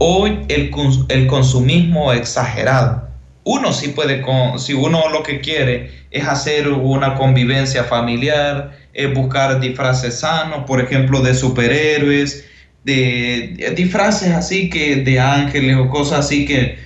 o 0.04 0.26
el, 0.26 0.72
el 1.10 1.28
consumismo 1.28 2.12
exagerado. 2.12 3.08
Uno 3.44 3.72
sí 3.72 3.90
puede, 3.90 4.26
si 4.58 4.74
uno 4.74 5.10
lo 5.10 5.22
que 5.22 5.42
quiere 5.42 5.92
es 6.10 6.28
hacer 6.28 6.70
una 6.70 7.14
convivencia 7.14 7.84
familiar, 7.84 8.72
es 8.94 9.14
buscar 9.14 9.60
disfraces 9.60 10.18
sanos, 10.22 10.64
por 10.66 10.82
ejemplo, 10.82 11.22
de 11.22 11.36
superhéroes, 11.36 12.46
de, 12.84 13.74
disfraces 13.76 14.32
así 14.32 14.72
que 14.72 14.96
de 14.96 15.20
ángeles 15.20 15.78
o 15.78 15.88
cosas 15.88 16.26
así 16.26 16.46
que, 16.48 16.80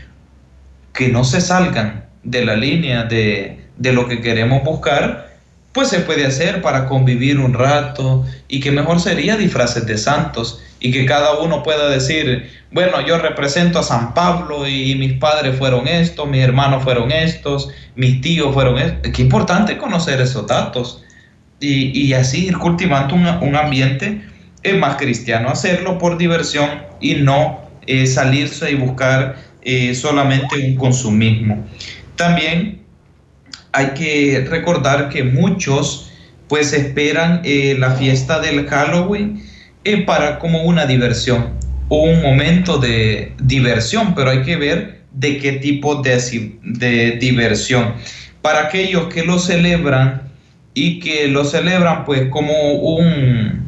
que 0.93 1.07
no 1.07 1.23
se 1.23 1.39
salgan 1.39 2.09
de 2.23 2.43
la 2.43 2.57
línea 2.57 3.03
de, 3.03 3.61
de 3.77 3.93
lo 3.93 4.09
que 4.09 4.19
queremos 4.19 4.61
buscar, 4.65 5.37
pues 5.71 5.87
se 5.87 6.01
puede 6.01 6.25
hacer 6.25 6.61
para 6.61 6.85
convivir 6.85 7.39
un 7.39 7.53
rato 7.53 8.25
y 8.49 8.59
que 8.59 8.71
mejor 8.71 8.99
sería 8.99 9.37
disfraces 9.37 9.85
de 9.85 9.97
santos 9.97 10.61
y 10.85 10.91
que 10.91 11.03
cada 11.07 11.39
uno 11.39 11.63
pueda 11.63 11.89
decir, 11.89 12.47
bueno, 12.69 13.03
yo 13.03 13.17
represento 13.17 13.79
a 13.79 13.83
San 13.83 14.13
Pablo 14.13 14.67
y 14.67 14.93
mis 14.93 15.13
padres 15.13 15.57
fueron 15.57 15.87
estos, 15.87 16.29
mis 16.29 16.43
hermanos 16.43 16.83
fueron 16.83 17.11
estos, 17.11 17.69
mis 17.95 18.21
tíos 18.21 18.53
fueron 18.53 18.77
estos. 18.77 19.11
Qué 19.11 19.23
importante 19.23 19.79
conocer 19.79 20.21
esos 20.21 20.45
datos 20.45 21.03
y, 21.59 22.13
así 22.13 22.45
ir 22.45 22.57
cultivando 22.59 23.15
un, 23.15 23.55
ambiente 23.55 24.21
más 24.77 24.97
cristiano, 24.97 25.49
hacerlo 25.49 25.97
por 25.97 26.19
diversión 26.19 26.69
y 27.01 27.15
no 27.15 27.61
eh, 27.87 28.05
salirse 28.05 28.69
y 28.69 28.75
buscar 28.75 29.37
eh, 29.63 29.95
solamente 29.95 30.55
un 30.67 30.75
consumismo. 30.75 31.65
También 32.15 32.83
hay 33.71 33.87
que 33.95 34.45
recordar 34.47 35.09
que 35.09 35.23
muchos 35.23 36.11
pues 36.47 36.73
esperan 36.73 37.41
eh, 37.43 37.75
la 37.79 37.95
fiesta 37.95 38.39
del 38.39 38.67
Halloween 38.67 39.41
para 40.05 40.39
como 40.39 40.63
una 40.63 40.85
diversión 40.85 41.53
o 41.89 42.01
un 42.01 42.21
momento 42.21 42.77
de 42.77 43.33
diversión, 43.39 44.15
pero 44.15 44.31
hay 44.31 44.41
que 44.41 44.55
ver 44.55 45.01
de 45.11 45.37
qué 45.37 45.53
tipo 45.53 46.01
de, 46.01 46.57
de 46.63 47.11
diversión. 47.11 47.93
Para 48.41 48.67
aquellos 48.67 49.13
que 49.13 49.23
lo 49.23 49.39
celebran 49.39 50.23
y 50.73 50.99
que 50.99 51.27
lo 51.27 51.45
celebran 51.45 52.03
pues 52.05 52.29
como 52.29 52.53
un 52.73 53.65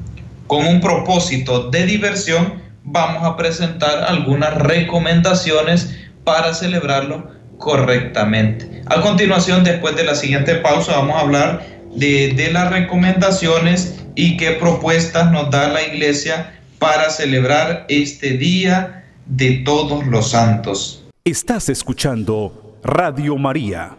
con 0.47 0.65
un 0.65 0.79
propósito 0.79 1.69
de 1.69 1.85
diversión, 1.85 2.61
vamos 2.83 3.23
a 3.23 3.35
presentar 3.35 4.05
algunas 4.05 4.55
recomendaciones 4.55 5.93
para 6.23 6.53
celebrarlo 6.53 7.29
correctamente. 7.57 8.81
A 8.87 9.01
continuación, 9.01 9.63
después 9.63 9.95
de 9.95 10.05
la 10.05 10.15
siguiente 10.15 10.55
pausa, 10.55 10.93
vamos 10.93 11.17
a 11.17 11.19
hablar 11.19 11.67
de, 11.95 12.49
las 12.51 12.71
recomendaciones 12.71 14.05
y 14.17 14.35
qué 14.35 14.53
propuestas 14.53 15.31
nos 15.31 15.51
da 15.51 15.69
la 15.69 15.83
iglesia 15.83 16.59
para 16.79 17.11
celebrar 17.11 17.85
este 17.87 18.31
día 18.31 19.05
de 19.27 19.61
todos 19.63 20.05
los 20.07 20.31
santos. 20.31 21.05
Estás 21.23 21.69
escuchando 21.69 22.79
Radio 22.83 23.37
María 23.37 23.95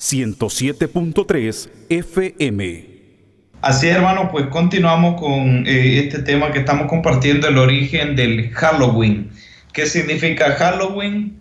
107.3 0.00 1.68
FM. 1.88 2.86
Así, 3.60 3.86
hermano, 3.86 4.28
pues 4.32 4.48
continuamos 4.48 5.20
con 5.20 5.64
eh, 5.64 6.00
este 6.00 6.18
tema 6.18 6.50
que 6.50 6.58
estamos 6.58 6.88
compartiendo, 6.88 7.46
el 7.46 7.58
origen 7.58 8.16
del 8.16 8.50
Halloween. 8.50 9.30
¿Qué 9.72 9.86
significa 9.86 10.56
Halloween? 10.56 11.36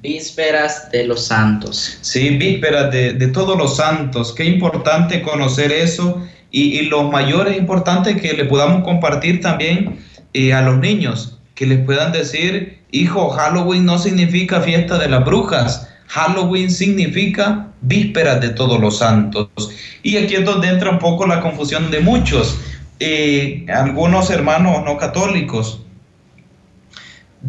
Vísperas 0.00 0.90
de 0.90 1.06
los 1.06 1.26
santos. 1.26 1.98
Sí, 2.00 2.30
vísperas 2.30 2.90
de, 2.90 3.28
todos 3.28 3.58
los 3.58 3.76
santos. 3.76 4.34
Qué 4.34 4.44
importante 4.44 5.20
conocer 5.20 5.70
eso 5.70 6.26
y, 6.50 6.78
y 6.78 6.82
lo 6.86 7.04
mayor 7.04 7.48
es 7.48 7.56
importante 7.56 8.16
que 8.16 8.32
le 8.32 8.44
podamos 8.44 8.84
compartir 8.84 9.40
también 9.40 9.98
eh, 10.32 10.52
a 10.52 10.62
los 10.62 10.78
niños, 10.78 11.38
que 11.54 11.66
les 11.66 11.84
puedan 11.84 12.12
decir, 12.12 12.80
hijo, 12.90 13.30
Halloween 13.30 13.84
no 13.84 13.98
significa 13.98 14.60
fiesta 14.60 14.98
de 14.98 15.08
las 15.08 15.24
brujas, 15.24 15.88
Halloween 16.08 16.70
significa 16.70 17.68
vísperas 17.80 18.40
de 18.40 18.50
todos 18.50 18.80
los 18.80 18.98
santos. 18.98 19.48
Y 20.02 20.16
aquí 20.16 20.34
es 20.34 20.44
donde 20.44 20.68
entra 20.68 20.90
un 20.90 20.98
poco 20.98 21.26
la 21.26 21.40
confusión 21.40 21.90
de 21.90 22.00
muchos. 22.00 22.58
Eh, 23.00 23.66
algunos 23.68 24.30
hermanos 24.30 24.84
no 24.84 24.96
católicos, 24.96 25.80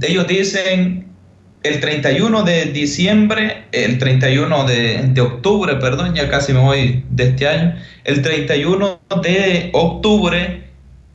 ellos 0.02 0.28
dicen 0.28 1.07
el 1.68 1.80
31 1.80 2.44
de 2.44 2.66
diciembre, 2.66 3.66
el 3.72 3.98
31 3.98 4.66
de, 4.66 5.22
octubre, 5.22 5.76
perdón, 5.76 6.16
ya 6.16 6.30
casi 6.30 6.54
me 6.54 6.60
voy 6.60 7.04
de 7.10 7.24
este 7.26 7.48
año, 7.48 7.76
el 8.04 8.22
31 8.22 9.00
de 9.22 9.70
octubre, 9.74 10.64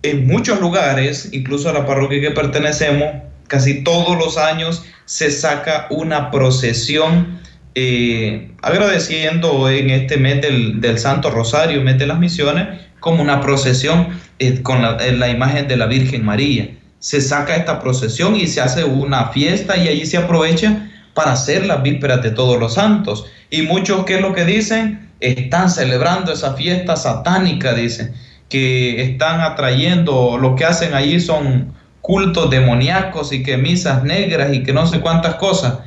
en 0.02 0.26
muchos 0.26 0.60
lugares, 0.60 1.30
incluso 1.32 1.68
a 1.68 1.72
la 1.72 1.86
parroquia 1.86 2.20
que 2.20 2.30
pertenecemos, 2.30 3.08
casi 3.48 3.82
todos 3.84 4.16
los 4.16 4.38
años 4.38 4.84
se 5.04 5.30
saca 5.30 5.86
una 5.90 6.30
procesión 6.30 7.40
eh, 7.74 8.50
agradeciendo 8.60 9.70
en 9.70 9.90
este 9.90 10.18
mes 10.18 10.42
del, 10.42 10.98
Santo 10.98 11.30
Rosario, 11.30 11.80
mes 11.82 11.98
de 11.98 12.06
las 12.06 12.18
misiones, 12.18 12.68
como 13.00 13.22
una 13.22 13.40
procesión 13.40 14.08
eh, 14.38 14.62
con 14.62 14.82
la, 14.82 15.28
imagen 15.28 15.68
de 15.68 15.76
la 15.76 15.86
Virgen 15.86 16.24
María. 16.24 16.68
Se 17.02 17.20
saca 17.20 17.56
esta 17.56 17.80
procesión 17.80 18.36
y 18.36 18.46
se 18.46 18.60
hace 18.60 18.84
una 18.84 19.30
fiesta 19.30 19.76
y 19.76 19.88
allí 19.88 20.06
se 20.06 20.18
aprovecha 20.18 20.88
para 21.14 21.32
hacer 21.32 21.66
las 21.66 21.82
vísperas 21.82 22.22
de 22.22 22.30
todos 22.30 22.60
los 22.60 22.74
santos. 22.74 23.26
Y 23.50 23.62
muchos, 23.62 24.04
¿qué 24.04 24.14
es 24.14 24.20
lo 24.20 24.32
que 24.32 24.44
dicen? 24.44 25.10
Están 25.18 25.68
celebrando 25.68 26.32
esa 26.32 26.54
fiesta 26.54 26.94
satánica, 26.94 27.74
dicen, 27.74 28.14
que 28.48 29.02
están 29.02 29.40
atrayendo, 29.40 30.38
lo 30.38 30.54
que 30.54 30.64
hacen 30.64 30.94
allí 30.94 31.18
son 31.18 31.74
cultos 32.02 32.50
demoníacos 32.50 33.32
y 33.32 33.42
que 33.42 33.56
misas 33.56 34.04
negras 34.04 34.54
y 34.54 34.62
que 34.62 34.72
no 34.72 34.86
sé 34.86 35.00
cuántas 35.00 35.34
cosas. 35.34 35.78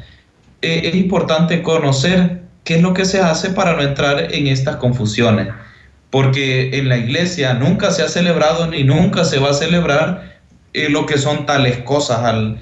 Eh, 0.61 0.81
es 0.83 0.95
importante 0.95 1.61
conocer 1.61 2.41
qué 2.65 2.75
es 2.75 2.81
lo 2.81 2.93
que 2.93 3.05
se 3.05 3.21
hace 3.21 3.51
para 3.51 3.75
no 3.75 3.83
entrar 3.83 4.33
en 4.33 4.47
estas 4.47 4.75
confusiones, 4.77 5.47
porque 6.09 6.77
en 6.77 6.89
la 6.89 6.97
iglesia 6.97 7.53
nunca 7.53 7.91
se 7.91 8.03
ha 8.03 8.09
celebrado 8.09 8.67
ni 8.67 8.83
nunca 8.83 9.23
se 9.23 9.39
va 9.39 9.51
a 9.51 9.53
celebrar 9.53 10.34
eh, 10.75 10.89
lo 10.89 11.05
que 11.05 11.17
son 11.17 11.45
tales 11.45 11.79
cosas 11.79 12.19
al, 12.19 12.59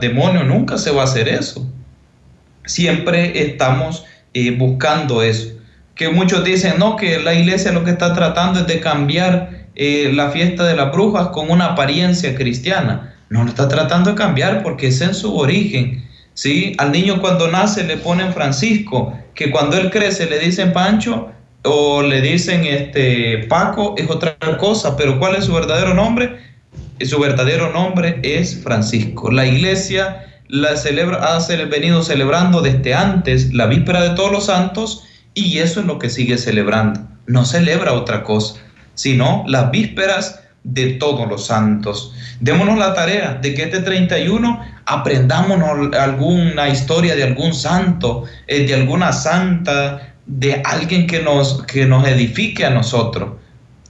demonio, 0.00 0.44
nunca 0.44 0.76
se 0.76 0.90
va 0.90 1.02
a 1.02 1.04
hacer 1.04 1.28
eso. 1.28 1.66
Siempre 2.66 3.46
estamos 3.46 4.04
eh, 4.34 4.50
buscando 4.50 5.22
eso. 5.22 5.54
Que 5.94 6.10
muchos 6.10 6.44
dicen, 6.44 6.74
no, 6.78 6.96
que 6.96 7.18
la 7.18 7.32
iglesia 7.32 7.72
lo 7.72 7.82
que 7.82 7.92
está 7.92 8.12
tratando 8.12 8.60
es 8.60 8.66
de 8.66 8.80
cambiar 8.80 9.68
la 9.74 10.30
fiesta 10.30 10.66
de 10.66 10.74
las 10.74 10.92
brujas 10.92 11.28
con 11.28 11.50
una 11.50 11.66
apariencia 11.66 12.34
cristiana. 12.34 13.14
No 13.30 13.44
lo 13.44 13.48
está 13.48 13.68
tratando 13.68 14.10
de 14.10 14.16
cambiar 14.16 14.62
porque 14.62 14.88
es 14.88 15.00
en 15.00 15.14
su 15.14 15.36
origen 15.36 16.08
¿sí? 16.38 16.72
Al 16.78 16.92
niño 16.92 17.20
cuando 17.20 17.48
nace 17.48 17.82
le 17.82 17.96
ponen 17.96 18.32
Francisco, 18.32 19.12
que 19.34 19.50
cuando 19.50 19.76
él 19.76 19.90
crece 19.90 20.30
le 20.30 20.38
dicen 20.38 20.72
Pancho 20.72 21.32
o 21.64 22.00
le 22.00 22.20
dicen 22.20 22.64
este 22.64 23.38
Paco, 23.48 23.96
es 23.98 24.08
otra 24.08 24.36
cosa, 24.56 24.96
pero 24.96 25.18
¿cuál 25.18 25.34
es 25.34 25.46
su 25.46 25.52
verdadero 25.52 25.94
nombre? 25.94 26.38
Su 27.06 27.20
verdadero 27.20 27.72
nombre 27.72 28.20
es 28.22 28.60
Francisco. 28.62 29.30
La 29.30 29.46
iglesia 29.46 30.24
la 30.48 30.76
celebra, 30.76 31.36
ha 31.36 31.46
venido 31.66 32.02
celebrando 32.02 32.60
desde 32.62 32.94
antes 32.94 33.52
la 33.52 33.66
víspera 33.66 34.02
de 34.02 34.10
todos 34.10 34.32
los 34.32 34.46
santos 34.46 35.04
y 35.34 35.58
eso 35.58 35.80
es 35.80 35.86
lo 35.86 35.98
que 35.98 36.10
sigue 36.10 36.38
celebrando. 36.38 37.00
No 37.26 37.44
celebra 37.44 37.92
otra 37.92 38.24
cosa, 38.24 38.60
sino 38.94 39.44
las 39.46 39.70
vísperas 39.70 40.40
de 40.64 40.94
todos 40.94 41.28
los 41.28 41.46
santos. 41.46 42.12
Démonos 42.40 42.78
la 42.78 42.94
tarea 42.94 43.34
de 43.34 43.54
que 43.54 43.64
este 43.64 43.80
31 43.80 44.60
aprendamos 44.86 45.58
alguna 45.94 46.68
historia 46.68 47.14
de 47.14 47.24
algún 47.24 47.54
santo, 47.54 48.24
eh, 48.46 48.66
de 48.66 48.74
alguna 48.74 49.12
santa, 49.12 50.14
de 50.26 50.62
alguien 50.64 51.06
que 51.06 51.22
nos, 51.22 51.62
que 51.64 51.86
nos 51.86 52.06
edifique 52.06 52.64
a 52.64 52.70
nosotros. 52.70 53.32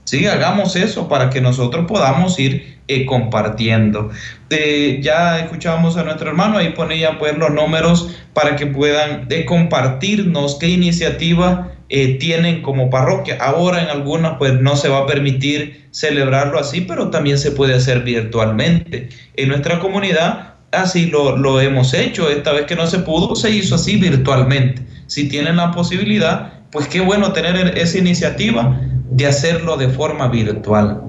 Sí, 0.03 0.25
hagamos 0.27 0.75
eso 0.75 1.07
para 1.07 1.29
que 1.29 1.41
nosotros 1.41 1.85
podamos 1.87 2.39
ir 2.39 2.78
eh, 2.89 3.05
compartiendo. 3.05 4.09
Eh, 4.49 4.99
ya 5.03 5.37
escuchábamos 5.37 5.95
a 5.95 6.03
nuestro 6.03 6.29
hermano, 6.29 6.57
ahí 6.57 6.71
ponía 6.71 7.19
pues 7.19 7.37
los 7.37 7.51
números 7.51 8.09
para 8.33 8.55
que 8.55 8.65
puedan 8.65 9.27
compartirnos 9.45 10.57
qué 10.59 10.69
iniciativa 10.69 11.71
eh, 11.89 12.17
tienen 12.17 12.63
como 12.63 12.89
parroquia. 12.89 13.37
Ahora 13.39 13.83
en 13.83 13.89
algunas 13.89 14.37
pues 14.39 14.59
no 14.59 14.75
se 14.75 14.89
va 14.89 15.01
a 15.01 15.05
permitir 15.05 15.85
celebrarlo 15.91 16.57
así, 16.57 16.81
pero 16.81 17.11
también 17.11 17.37
se 17.37 17.51
puede 17.51 17.75
hacer 17.75 17.99
virtualmente. 18.01 19.09
En 19.35 19.49
nuestra 19.49 19.77
comunidad 19.77 20.55
así 20.71 21.11
lo 21.11 21.61
hemos 21.61 21.93
hecho. 21.93 22.27
Esta 22.27 22.53
vez 22.53 22.65
que 22.65 22.75
no 22.75 22.87
se 22.87 22.97
pudo, 22.97 23.35
se 23.35 23.51
hizo 23.51 23.75
así 23.75 23.97
virtualmente. 23.97 24.81
Si 25.05 25.29
tienen 25.29 25.57
la 25.57 25.71
posibilidad, 25.73 26.53
pues 26.71 26.87
qué 26.87 27.01
bueno 27.01 27.33
tener 27.33 27.77
esa 27.77 27.99
iniciativa 27.99 28.81
de 29.11 29.27
hacerlo 29.27 29.77
de 29.77 29.89
forma 29.89 30.27
virtual 30.27 31.03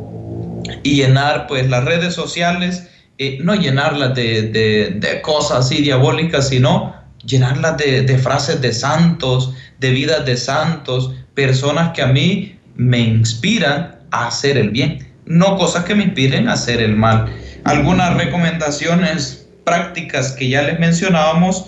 y 0.83 0.97
llenar 0.97 1.47
pues 1.47 1.69
las 1.69 1.85
redes 1.85 2.14
sociales, 2.14 2.88
eh, 3.19 3.38
no 3.43 3.55
llenarlas 3.55 4.14
de, 4.14 4.43
de, 4.43 4.97
de 4.97 5.21
cosas 5.21 5.66
así 5.66 5.83
diabólicas, 5.83 6.49
sino 6.49 6.95
llenarlas 7.25 7.77
de, 7.77 8.03
de 8.03 8.19
frases 8.19 8.61
de 8.61 8.73
santos, 8.73 9.55
de 9.79 9.90
vidas 9.90 10.25
de 10.25 10.37
santos, 10.37 11.12
personas 11.35 11.93
que 11.93 12.03
a 12.03 12.07
mí 12.07 12.59
me 12.77 12.99
inspiran 13.01 13.99
a 14.11 14.29
hacer 14.29 14.57
el 14.57 14.71
bien, 14.71 15.07
no 15.27 15.57
cosas 15.57 15.85
que 15.85 15.95
me 15.95 16.05
inspiren 16.05 16.49
a 16.49 16.55
hacer 16.55 16.81
el 16.81 16.97
mal. 16.97 17.27
Algunas 17.64 18.16
recomendaciones 18.16 19.47
prácticas 19.64 20.33
que 20.33 20.49
ya 20.49 20.62
les 20.62 20.81
mencionábamos 20.81 21.66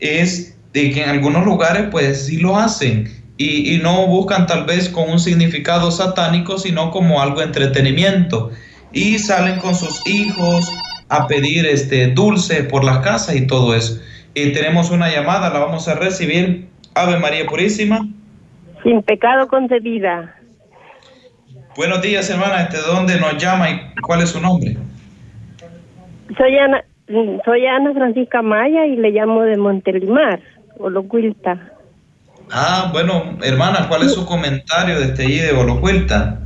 es 0.00 0.56
de 0.72 0.90
que 0.90 1.02
en 1.04 1.10
algunos 1.10 1.44
lugares 1.44 1.86
pues 1.90 2.26
sí 2.26 2.38
lo 2.38 2.58
hacen 2.58 3.23
y, 3.36 3.78
no 3.82 4.06
buscan 4.06 4.46
tal 4.46 4.64
vez 4.64 4.88
con 4.88 5.10
un 5.10 5.18
significado 5.18 5.90
satánico, 5.90 6.58
sino 6.58 6.90
como 6.90 7.20
algo 7.20 7.40
de 7.40 7.46
entretenimiento. 7.46 8.50
Y 8.92 9.18
salen 9.18 9.58
con 9.58 9.74
sus 9.74 10.06
hijos 10.06 10.70
a 11.08 11.26
pedir 11.26 11.66
este 11.66 12.08
dulce 12.08 12.62
por 12.64 12.84
las 12.84 12.98
casas 12.98 13.34
y 13.34 13.46
todo 13.46 13.74
eso. 13.74 14.00
Y 14.34 14.52
tenemos 14.52 14.90
una 14.90 15.10
llamada, 15.10 15.50
la 15.50 15.58
vamos 15.58 15.88
a 15.88 15.94
recibir. 15.94 16.68
Ave 16.94 17.18
María 17.18 17.44
Purísima. 17.46 18.06
Sin 18.84 19.02
pecado 19.02 19.48
concebida. 19.48 20.36
Buenos 21.76 22.02
días, 22.02 22.30
hermana. 22.30 22.68
¿De 22.68 22.78
dónde 22.78 23.18
nos 23.18 23.36
llama 23.42 23.68
y 23.70 23.80
cuál 24.00 24.22
es 24.22 24.30
su 24.30 24.40
nombre? 24.40 24.76
Soy 26.36 26.56
Ana, 26.56 26.84
soy 27.44 27.66
Ana 27.66 27.92
Francisca 27.92 28.42
Maya 28.42 28.86
y 28.86 28.96
le 28.96 29.10
llamo 29.10 29.42
de 29.42 29.56
Montelimar, 29.56 30.40
Olocuilta. 30.78 31.73
Ah, 32.50 32.90
bueno, 32.92 33.36
hermana, 33.42 33.88
¿cuál 33.88 34.02
es 34.02 34.14
su 34.14 34.24
comentario 34.26 34.98
de 34.98 35.06
este 35.06 35.22
de 35.24 35.52
Olocuilta? 35.52 36.40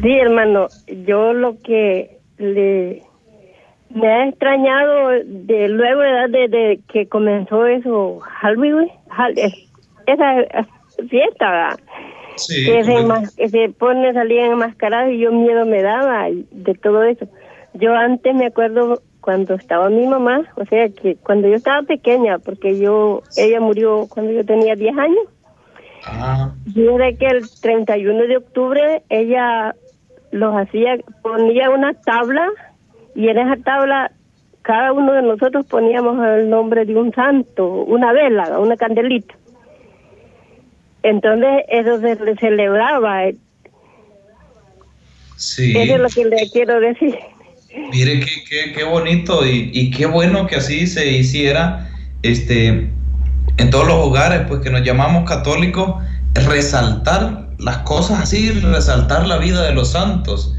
Sí, 0.00 0.12
hermano, 0.18 0.68
yo 1.06 1.32
lo 1.32 1.58
que 1.62 2.18
le 2.38 3.02
me 3.90 4.06
ha 4.06 4.28
extrañado 4.28 5.08
de 5.24 5.68
luego 5.68 6.00
de, 6.00 6.48
de 6.48 6.80
que 6.92 7.08
comenzó 7.08 7.66
eso 7.66 8.20
Halloween, 8.20 8.88
esa 10.06 10.66
fiesta, 11.08 11.76
que, 12.48 12.84
se, 12.84 13.48
se 13.48 13.68
pone 13.70 14.12
salía 14.12 14.46
enmascarado 14.46 15.10
y 15.10 15.18
yo 15.18 15.32
miedo 15.32 15.66
me 15.66 15.82
daba 15.82 16.28
de 16.30 16.74
todo 16.74 17.02
eso. 17.04 17.26
Yo 17.74 17.94
antes 17.94 18.34
me 18.34 18.46
acuerdo 18.46 19.02
cuando 19.20 19.54
estaba 19.54 19.90
mi 19.90 20.06
mamá, 20.06 20.44
o 20.56 20.64
sea 20.66 20.88
que 20.88 21.16
cuando 21.16 21.48
yo 21.48 21.56
estaba 21.56 21.82
pequeña, 21.82 22.38
porque 22.38 22.78
yo 22.78 23.22
ella 23.36 23.60
murió 23.60 24.06
cuando 24.08 24.32
yo 24.32 24.44
tenía 24.44 24.74
10 24.74 24.96
años. 24.96 25.26
Ah. 26.06 26.52
Yo 26.74 26.96
de 26.96 27.16
que 27.16 27.26
el 27.26 27.48
31 27.60 28.26
de 28.26 28.36
octubre 28.38 29.02
ella 29.08 29.74
los 30.30 30.54
hacía, 30.56 30.98
ponía 31.22 31.70
una 31.70 31.94
tabla 31.94 32.48
y 33.14 33.28
en 33.28 33.38
esa 33.38 33.56
tabla 33.62 34.12
cada 34.62 34.92
uno 34.92 35.12
de 35.12 35.22
nosotros 35.22 35.66
poníamos 35.66 36.24
el 36.26 36.48
nombre 36.48 36.84
de 36.84 36.94
un 36.94 37.12
santo, 37.12 37.66
una 37.66 38.12
vela, 38.12 38.58
una 38.58 38.76
candelita. 38.76 39.34
Entonces 41.02 41.64
eso 41.68 42.00
se 42.00 42.16
celebraba. 42.36 43.22
Sí. 45.36 45.76
Eso 45.76 45.94
es 45.94 46.00
lo 46.00 46.08
que 46.08 46.24
le 46.26 46.50
quiero 46.50 46.80
decir. 46.80 47.18
Mire 47.92 48.20
qué, 48.20 48.72
qué, 48.74 48.84
bonito 48.84 49.46
y, 49.46 49.70
y, 49.72 49.90
qué 49.90 50.04
bueno 50.06 50.46
que 50.46 50.56
así 50.56 50.88
se 50.88 51.06
hiciera 51.06 51.88
este, 52.22 52.90
en 53.56 53.70
todos 53.70 53.86
los 53.86 53.96
hogares, 53.96 54.42
pues 54.48 54.60
que 54.60 54.70
nos 54.70 54.82
llamamos 54.82 55.28
católicos, 55.28 55.96
resaltar 56.34 57.48
las 57.58 57.78
cosas 57.78 58.20
así, 58.22 58.50
resaltar 58.50 59.26
la 59.26 59.38
vida 59.38 59.62
de 59.62 59.74
los 59.74 59.92
santos. 59.92 60.54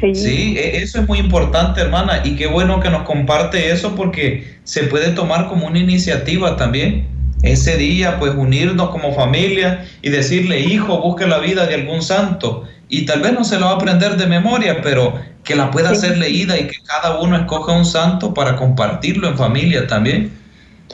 Sí. 0.00 0.56
E, 0.58 0.78
eso 0.82 1.00
es 1.00 1.08
muy 1.08 1.18
importante, 1.18 1.80
hermana, 1.80 2.22
y 2.24 2.36
qué 2.36 2.46
bueno 2.46 2.80
que 2.80 2.90
nos 2.90 3.02
comparte 3.02 3.70
eso 3.70 3.94
porque 3.94 4.56
se 4.64 4.84
puede 4.84 5.10
tomar 5.12 5.48
como 5.48 5.66
una 5.66 5.78
iniciativa 5.78 6.56
también. 6.56 7.08
Ese 7.42 7.76
día, 7.76 8.18
pues 8.18 8.34
unirnos 8.34 8.88
como 8.88 9.14
familia 9.14 9.84
y 10.02 10.08
decirle, 10.08 10.60
hijo, 10.60 11.00
busque 11.00 11.26
la 11.26 11.38
vida 11.38 11.66
de 11.66 11.74
algún 11.74 12.02
santo. 12.02 12.64
Y 12.88 13.04
tal 13.04 13.20
vez 13.20 13.32
no 13.32 13.44
se 13.44 13.58
lo 13.58 13.66
va 13.66 13.72
a 13.72 13.74
aprender 13.74 14.16
de 14.16 14.26
memoria, 14.26 14.80
pero 14.82 15.14
que 15.44 15.54
la 15.54 15.70
pueda 15.70 15.94
ser 15.94 16.18
leída 16.18 16.58
y 16.58 16.66
que 16.66 16.76
cada 16.84 17.20
uno 17.20 17.36
escoja 17.36 17.72
un 17.72 17.84
santo 17.84 18.32
para 18.34 18.56
compartirlo 18.56 19.28
en 19.28 19.36
familia 19.36 19.86
también. 19.86 20.32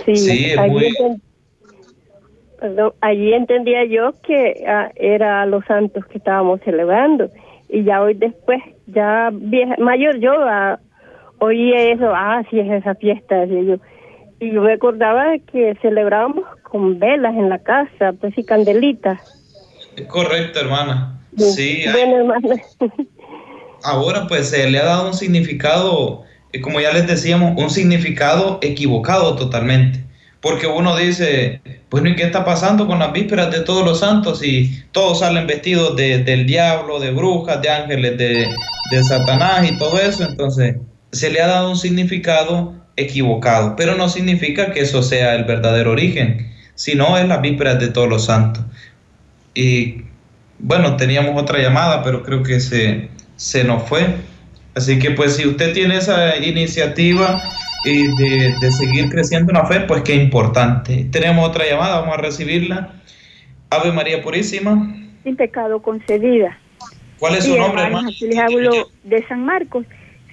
Sí, 0.07 0.53
allí, 3.01 3.33
entendía 3.33 3.85
yo 3.85 4.13
que 4.23 4.65
ah, 4.67 4.91
era 4.97 5.47
los 5.47 5.65
santos 5.65 6.07
que 6.07 6.19
estábamos 6.19 6.61
celebrando 6.65 7.31
y 7.69 7.85
ya 7.85 8.03
hoy 8.03 8.15
después, 8.15 8.61
ya 8.87 9.31
vieja, 9.33 9.77
mayor 9.79 10.19
yo 10.19 10.33
ah, 10.33 10.79
oía 11.39 11.93
eso, 11.93 12.13
ah, 12.15 12.43
sí 12.51 12.61
es 12.61 12.71
esa 12.71 12.95
fiesta, 12.95 13.47
decía 13.47 13.63
yo. 13.63 13.77
Y 14.41 14.53
yo 14.53 14.63
me 14.63 14.73
acordaba 14.73 15.39
que 15.51 15.77
celebrábamos 15.81 16.45
con 16.63 16.99
velas 16.99 17.35
en 17.35 17.49
la 17.49 17.59
casa, 17.59 18.13
pues 18.21 18.37
y 18.37 18.45
candelitas. 18.45 19.21
correcto, 20.09 20.61
hermana. 20.61 21.21
Sí. 21.37 21.85
Bueno, 21.93 22.17
hermana. 22.17 22.57
ahora 23.83 24.27
pues 24.27 24.51
se 24.51 24.69
le 24.71 24.79
ha 24.79 24.85
dado 24.85 25.09
un 25.09 25.15
significado, 25.15 26.23
eh, 26.53 26.61
como 26.61 26.81
ya 26.81 26.93
les 26.93 27.07
decíamos, 27.07 27.57
un 27.57 27.71
significado 27.71 28.59
equivocado 28.63 29.37
totalmente. 29.37 30.05
Porque 30.41 30.67
uno 30.67 30.97
dice, 30.97 31.61
bueno, 31.93 32.09
¿y 32.09 32.17
qué 32.17 32.23
está 32.23 32.43
pasando 32.43 32.87
con 32.87 32.99
las 32.99 33.13
vísperas 33.13 33.51
de 33.51 33.61
todos 33.61 33.85
los 33.85 34.01
santos? 34.01 34.43
Y 34.43 34.83
todos 34.93 35.19
salen 35.19 35.47
vestidos 35.47 35.95
de, 35.95 36.25
del 36.25 36.47
diablo, 36.47 36.99
de 36.99 37.11
brujas, 37.11 37.61
de 37.61 37.69
ángeles, 37.69 38.17
de, 38.17 38.49
de 38.91 39.05
Satanás 39.05 39.71
y 39.71 39.77
todo 39.77 40.01
eso. 40.01 40.25
Entonces, 40.25 40.77
se 41.13 41.31
le 41.31 41.43
ha 41.43 41.49
dado 41.49 41.69
un 41.69 41.77
significado 41.77 42.75
equivocado, 42.97 43.77
pero 43.77 43.95
no 43.95 44.09
significa 44.09 44.73
que 44.73 44.81
eso 44.81 45.03
sea 45.03 45.35
el 45.35 45.45
verdadero 45.45 45.91
origen, 45.91 46.51
sino 46.75 47.19
es 47.19 47.29
las 47.29 47.43
vísperas 47.43 47.79
de 47.79 47.89
todos 47.89 48.09
los 48.09 48.25
santos. 48.25 48.65
Y 49.55 50.05
bueno, 50.61 50.97
teníamos 50.97 51.41
otra 51.41 51.59
llamada, 51.59 52.03
pero 52.03 52.23
creo 52.23 52.43
que 52.43 52.59
se, 52.61 53.11
se 53.37 53.65
nos 53.65 53.87
fue. 53.87 54.17
Así 54.75 54.99
que 54.99 55.11
pues 55.11 55.37
si 55.37 55.47
usted 55.47 55.75
tiene 55.75 55.99
esa 55.99 56.39
iniciativa 56.39 57.43
eh, 57.85 58.09
de, 58.17 58.55
de, 58.61 58.73
seguir 58.73 59.09
creciendo 59.09 59.53
en 59.53 59.59
la 59.59 59.67
fe, 59.67 59.81
pues 59.81 60.03
qué 60.03 60.15
importante. 60.15 61.07
Tenemos 61.11 61.49
otra 61.49 61.65
llamada, 61.69 62.01
vamos 62.01 62.17
a 62.17 62.21
recibirla. 62.21 62.95
Ave 63.71 63.93
María 63.93 64.23
Purísima. 64.23 64.95
Sin 65.25 65.37
pecado 65.37 65.81
concedida. 65.83 66.59
¿Cuál 67.19 67.37
es 67.37 67.45
su 67.45 67.57
nombre, 67.57 67.83
hermano? 67.83 68.11
Les 68.21 68.39
hablo 68.39 68.91
de 69.05 69.27
San 69.27 69.45
Marcos. 69.45 69.87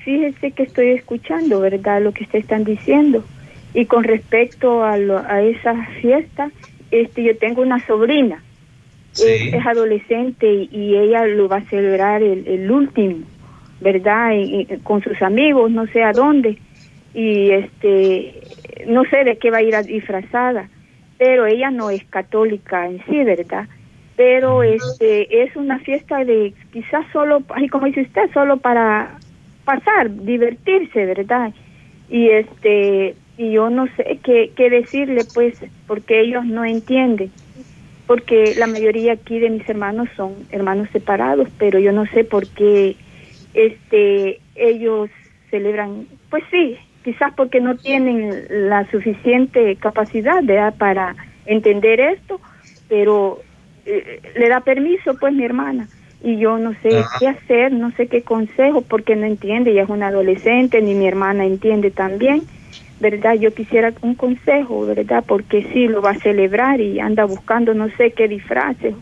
Fíjese 0.03 0.51
que 0.51 0.63
estoy 0.63 0.89
escuchando, 0.89 1.59
¿verdad? 1.59 2.01
Lo 2.01 2.11
que 2.13 2.23
ustedes 2.23 2.45
están 2.45 2.63
diciendo. 2.63 3.23
Y 3.73 3.85
con 3.85 4.03
respecto 4.03 4.83
a, 4.83 4.93
a 4.93 5.41
esa 5.41 5.85
fiesta, 6.01 6.49
este, 6.89 7.23
yo 7.23 7.37
tengo 7.37 7.61
una 7.61 7.85
sobrina 7.85 8.41
es, 9.17 9.65
adolescente 9.65 10.67
y, 10.71 10.95
ella 10.95 11.25
lo 11.25 11.47
va 11.47 11.57
a 11.57 11.69
celebrar 11.69 12.21
el, 12.23 12.69
último, 12.71 13.25
¿verdad? 13.81 14.31
con 14.83 15.01
sus 15.03 15.21
amigos, 15.21 15.71
no 15.71 15.87
sé 15.87 16.03
a 16.03 16.11
dónde. 16.11 16.57
Y 17.13 17.51
este, 17.51 18.41
no 18.87 19.03
sé 19.05 19.23
de 19.23 19.37
qué 19.37 19.51
va 19.51 19.57
a 19.57 19.63
ir 19.63 19.75
disfrazada, 19.85 20.69
pero 21.17 21.45
ella 21.45 21.71
no 21.71 21.89
es 21.89 22.03
católica 22.05 22.87
en 22.87 23.03
sí, 23.05 23.23
¿verdad? 23.23 23.67
Pero 24.15 24.63
este 24.63 25.43
es 25.43 25.55
una 25.55 25.79
fiesta 25.79 26.23
de 26.23 26.53
quizás 26.71 27.05
solo, 27.13 27.41
así 27.49 27.69
como 27.69 27.87
dice 27.87 28.01
usted, 28.01 28.29
solo 28.33 28.57
para 28.57 29.17
pasar, 29.65 30.09
divertirse, 30.23 31.05
¿verdad? 31.05 31.53
Y 32.09 32.29
este 32.29 33.15
y 33.37 33.51
yo 33.51 33.69
no 33.69 33.87
sé 33.95 34.19
qué, 34.23 34.51
qué 34.55 34.69
decirle 34.69 35.23
pues 35.23 35.53
porque 35.87 36.19
ellos 36.19 36.45
no 36.45 36.65
entienden 36.65 37.31
porque 38.09 38.55
la 38.55 38.65
mayoría 38.65 39.13
aquí 39.13 39.37
de 39.37 39.51
mis 39.51 39.69
hermanos 39.69 40.09
son 40.17 40.33
hermanos 40.49 40.89
separados, 40.91 41.47
pero 41.59 41.77
yo 41.77 41.91
no 41.91 42.07
sé 42.07 42.23
por 42.23 42.47
qué 42.47 42.95
este 43.53 44.41
ellos 44.55 45.11
celebran, 45.51 46.07
pues 46.31 46.43
sí, 46.49 46.75
quizás 47.03 47.33
porque 47.35 47.59
no 47.61 47.77
tienen 47.77 48.45
la 48.49 48.89
suficiente 48.91 49.75
capacidad 49.77 50.41
para 50.77 51.15
entender 51.45 51.99
esto, 51.99 52.39
pero 52.87 53.39
eh, 53.85 54.21
le 54.35 54.49
da 54.49 54.61
permiso 54.61 55.15
pues 55.15 55.33
mi 55.33 55.43
hermana 55.45 55.87
y 56.21 56.37
yo 56.37 56.57
no 56.57 56.73
sé 56.81 57.05
qué 57.17 57.27
hacer, 57.27 57.71
no 57.71 57.91
sé 57.91 58.07
qué 58.07 58.23
consejo 58.23 58.81
porque 58.81 59.15
no 59.15 59.25
entiende, 59.25 59.71
ella 59.71 59.83
es 59.83 59.89
una 59.89 60.07
adolescente, 60.07 60.81
ni 60.81 60.93
mi 60.93 61.07
hermana 61.07 61.45
entiende 61.45 61.91
también 61.91 62.43
¿verdad? 62.99 63.35
Yo 63.35 63.53
quisiera 63.53 63.93
un 64.01 64.15
consejo, 64.15 64.85
¿verdad? 64.85 65.23
Porque 65.25 65.65
sí 65.71 65.87
lo 65.87 66.01
va 66.01 66.11
a 66.11 66.19
celebrar 66.19 66.81
y 66.81 66.99
anda 66.99 67.25
buscando 67.25 67.73
no 67.73 67.89
sé 67.95 68.11
qué 68.11 68.27
disfraces. 68.27 68.93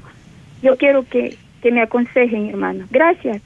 Yo 0.61 0.77
quiero 0.77 1.03
que, 1.07 1.37
que 1.61 1.71
me 1.71 1.81
aconsejen, 1.81 2.49
hermano. 2.49 2.85
Gracias. 2.91 3.41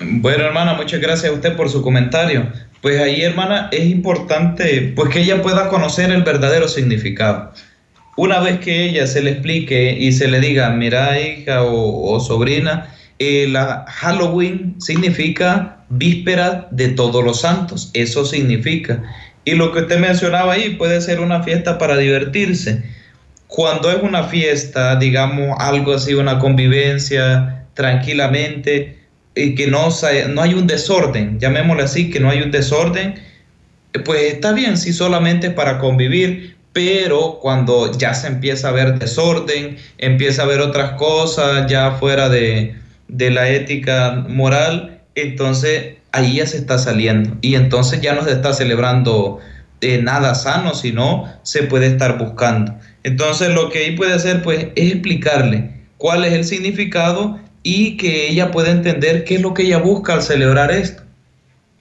Bueno, 0.00 0.44
hermana, 0.44 0.74
muchas 0.74 1.00
gracias 1.00 1.30
a 1.30 1.34
usted 1.34 1.54
por 1.54 1.68
su 1.68 1.82
comentario. 1.82 2.50
Pues 2.80 3.00
ahí, 3.00 3.22
hermana, 3.22 3.68
es 3.72 3.84
importante 3.84 4.92
pues 4.96 5.10
que 5.10 5.20
ella 5.20 5.42
pueda 5.42 5.68
conocer 5.68 6.10
el 6.10 6.22
verdadero 6.22 6.66
significado. 6.66 7.52
Una 8.16 8.40
vez 8.40 8.58
que 8.60 8.84
ella 8.84 9.06
se 9.06 9.22
le 9.22 9.32
explique 9.32 9.96
y 9.98 10.12
se 10.12 10.28
le 10.28 10.40
diga, 10.40 10.70
mira, 10.70 11.20
hija 11.20 11.62
o, 11.62 12.18
sobrina, 12.20 12.94
eh, 13.18 13.46
la 13.48 13.84
Halloween 13.88 14.80
significa 14.80 15.84
víspera 15.90 16.68
de 16.70 16.88
todos 16.88 17.22
los 17.22 17.40
santos. 17.40 17.90
Eso 17.94 18.24
significa 18.24 19.02
Y 19.44 19.52
lo 19.54 19.72
que 19.72 19.80
usted 19.80 19.98
mencionaba 19.98 20.54
ahí 20.54 20.70
puede 20.76 21.00
ser 21.00 21.20
una 21.20 21.42
fiesta 21.42 21.78
para 21.78 21.96
divertirse. 21.96 22.82
Cuando 23.46 23.90
es 23.90 24.02
una 24.02 24.24
fiesta, 24.24 24.96
digamos, 24.96 25.56
algo 25.58 25.94
así, 25.94 26.14
una 26.14 26.38
convivencia 26.38 27.66
tranquilamente, 27.74 29.01
y 29.34 29.54
que 29.54 29.66
no, 29.66 29.88
no 30.30 30.42
hay 30.42 30.54
un 30.54 30.66
desorden, 30.66 31.38
llamémosle 31.38 31.82
así, 31.84 32.10
que 32.10 32.20
no 32.20 32.30
hay 32.30 32.42
un 32.42 32.50
desorden, 32.50 33.14
pues 34.04 34.34
está 34.34 34.52
bien, 34.52 34.76
si 34.76 34.92
solamente 34.92 35.48
es 35.48 35.52
para 35.54 35.78
convivir, 35.78 36.56
pero 36.72 37.38
cuando 37.40 37.96
ya 37.98 38.14
se 38.14 38.26
empieza 38.28 38.68
a 38.68 38.72
ver 38.72 38.98
desorden, 38.98 39.76
empieza 39.98 40.42
a 40.42 40.46
ver 40.46 40.60
otras 40.60 40.92
cosas 40.92 41.70
ya 41.70 41.92
fuera 41.92 42.28
de, 42.28 42.74
de 43.08 43.30
la 43.30 43.50
ética 43.50 44.24
moral, 44.28 45.00
entonces 45.14 45.96
ahí 46.12 46.36
ya 46.36 46.46
se 46.46 46.58
está 46.58 46.78
saliendo 46.78 47.36
y 47.40 47.54
entonces 47.54 48.00
ya 48.00 48.14
no 48.14 48.24
se 48.24 48.32
está 48.32 48.52
celebrando 48.52 49.40
de 49.80 50.00
nada 50.00 50.34
sano, 50.34 50.74
sino 50.74 51.24
se 51.42 51.64
puede 51.64 51.86
estar 51.86 52.18
buscando. 52.18 52.74
Entonces 53.02 53.50
lo 53.50 53.68
que 53.68 53.78
ahí 53.80 53.96
puede 53.96 54.14
hacer 54.14 54.42
pues 54.42 54.68
es 54.76 54.92
explicarle 54.92 55.70
cuál 55.98 56.24
es 56.24 56.32
el 56.32 56.44
significado 56.44 57.38
y 57.62 57.96
que 57.96 58.28
ella 58.28 58.50
pueda 58.50 58.70
entender 58.70 59.24
qué 59.24 59.36
es 59.36 59.42
lo 59.42 59.54
que 59.54 59.62
ella 59.62 59.78
busca 59.78 60.14
al 60.14 60.22
celebrar 60.22 60.70
esto. 60.70 61.02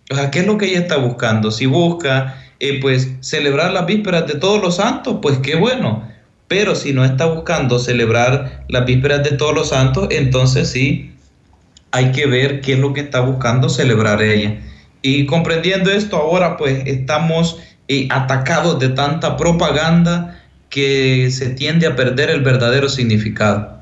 O 0.09 0.15
sea, 0.15 0.29
qué 0.29 0.39
es 0.39 0.47
lo 0.47 0.57
que 0.57 0.67
ella 0.67 0.79
está 0.79 0.97
buscando. 0.97 1.51
Si 1.51 1.65
busca 1.65 2.37
eh, 2.59 2.79
pues 2.81 3.11
celebrar 3.21 3.71
las 3.71 3.85
vísperas 3.85 4.27
de 4.27 4.35
todos 4.35 4.61
los 4.61 4.75
santos, 4.75 5.17
pues 5.21 5.37
qué 5.39 5.55
bueno. 5.55 6.07
Pero 6.47 6.75
si 6.75 6.93
no 6.93 7.05
está 7.05 7.25
buscando 7.25 7.79
celebrar 7.79 8.65
las 8.67 8.85
vísperas 8.85 9.23
de 9.23 9.37
todos 9.37 9.55
los 9.55 9.69
santos, 9.69 10.09
entonces 10.11 10.69
sí 10.69 11.11
hay 11.91 12.11
que 12.11 12.25
ver 12.25 12.61
qué 12.61 12.73
es 12.73 12.79
lo 12.79 12.93
que 12.93 13.01
está 13.01 13.21
buscando 13.21 13.69
celebrar 13.69 14.21
ella. 14.21 14.59
Y 15.01 15.25
comprendiendo 15.25 15.91
esto, 15.91 16.17
ahora 16.17 16.57
pues 16.57 16.83
estamos 16.85 17.59
eh, 17.87 18.07
atacados 18.11 18.79
de 18.79 18.89
tanta 18.89 19.37
propaganda 19.37 20.41
que 20.69 21.29
se 21.31 21.49
tiende 21.49 21.87
a 21.87 21.95
perder 21.95 22.29
el 22.29 22.41
verdadero 22.41 22.89
significado. 22.89 23.80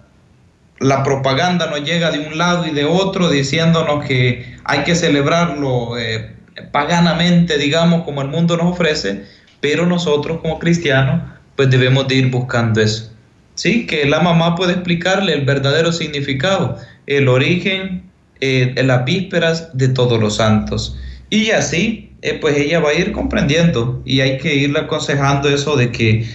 La 0.79 1.03
propaganda 1.03 1.69
nos 1.69 1.83
llega 1.83 2.11
de 2.11 2.19
un 2.19 2.37
lado 2.37 2.65
y 2.65 2.71
de 2.71 2.85
otro 2.85 3.29
diciéndonos 3.29 4.05
que 4.05 4.55
hay 4.63 4.83
que 4.83 4.95
celebrarlo 4.95 5.97
eh, 5.97 6.35
paganamente, 6.71 7.57
digamos, 7.57 8.03
como 8.03 8.21
el 8.21 8.29
mundo 8.29 8.55
nos 8.55 8.73
ofrece, 8.73 9.25
pero 9.59 9.85
nosotros 9.85 10.39
como 10.41 10.59
cristianos 10.59 11.21
pues 11.55 11.69
debemos 11.69 12.07
de 12.07 12.15
ir 12.15 12.31
buscando 12.31 12.79
eso. 12.79 13.11
Sí, 13.55 13.85
que 13.85 14.05
la 14.05 14.21
mamá 14.21 14.55
puede 14.55 14.71
explicarle 14.73 15.33
el 15.33 15.43
verdadero 15.43 15.91
significado 15.91 16.77
el 17.09 17.27
origen 17.27 18.03
eh, 18.39 18.73
las 18.85 19.03
vísperas 19.03 19.75
de 19.75 19.89
todos 19.89 20.19
los 20.19 20.37
santos. 20.37 20.95
Y 21.29 21.51
así, 21.51 22.13
eh, 22.21 22.37
pues 22.39 22.57
ella 22.57 22.79
va 22.79 22.91
a 22.91 22.93
ir 22.93 23.11
comprendiendo 23.11 24.01
y 24.05 24.21
hay 24.21 24.37
que 24.37 24.55
irle 24.55 24.79
aconsejando 24.79 25.49
eso 25.49 25.75
de 25.75 25.91
que 25.91 26.25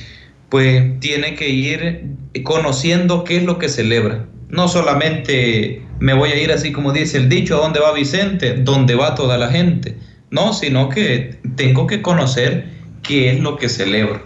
pues 0.51 1.01
tiene 1.01 1.35
que 1.35 1.49
ir 1.49 2.05
conociendo 2.43 3.25
qué 3.25 3.39
es 3.39 3.45
lo 3.45 3.59
que 3.59 3.69
celebra. 3.69 4.27
No 4.49 4.69
solamente 4.69 5.83
me 6.01 6.15
voy 6.15 6.31
a 6.31 6.41
ir 6.41 6.53
así 6.53 6.73
como 6.73 6.93
dice 6.93 7.19
el 7.19 7.29
dicho, 7.29 7.57
¿a 7.57 7.61
dónde 7.61 7.81
va 7.81 7.93
Vicente? 7.93 8.55
¿Dónde 8.55 8.95
va 8.95 9.15
toda 9.15 9.39
la 9.39 9.49
gente? 9.49 9.97
No, 10.31 10.53
sino 10.53 10.89
que 10.89 11.39
tengo 11.57 11.87
que 11.87 12.03
conocer 12.03 12.67
qué 13.03 13.31
es 13.31 13.41
lo 13.41 13.57
que 13.57 13.69
celebro. 13.69 14.23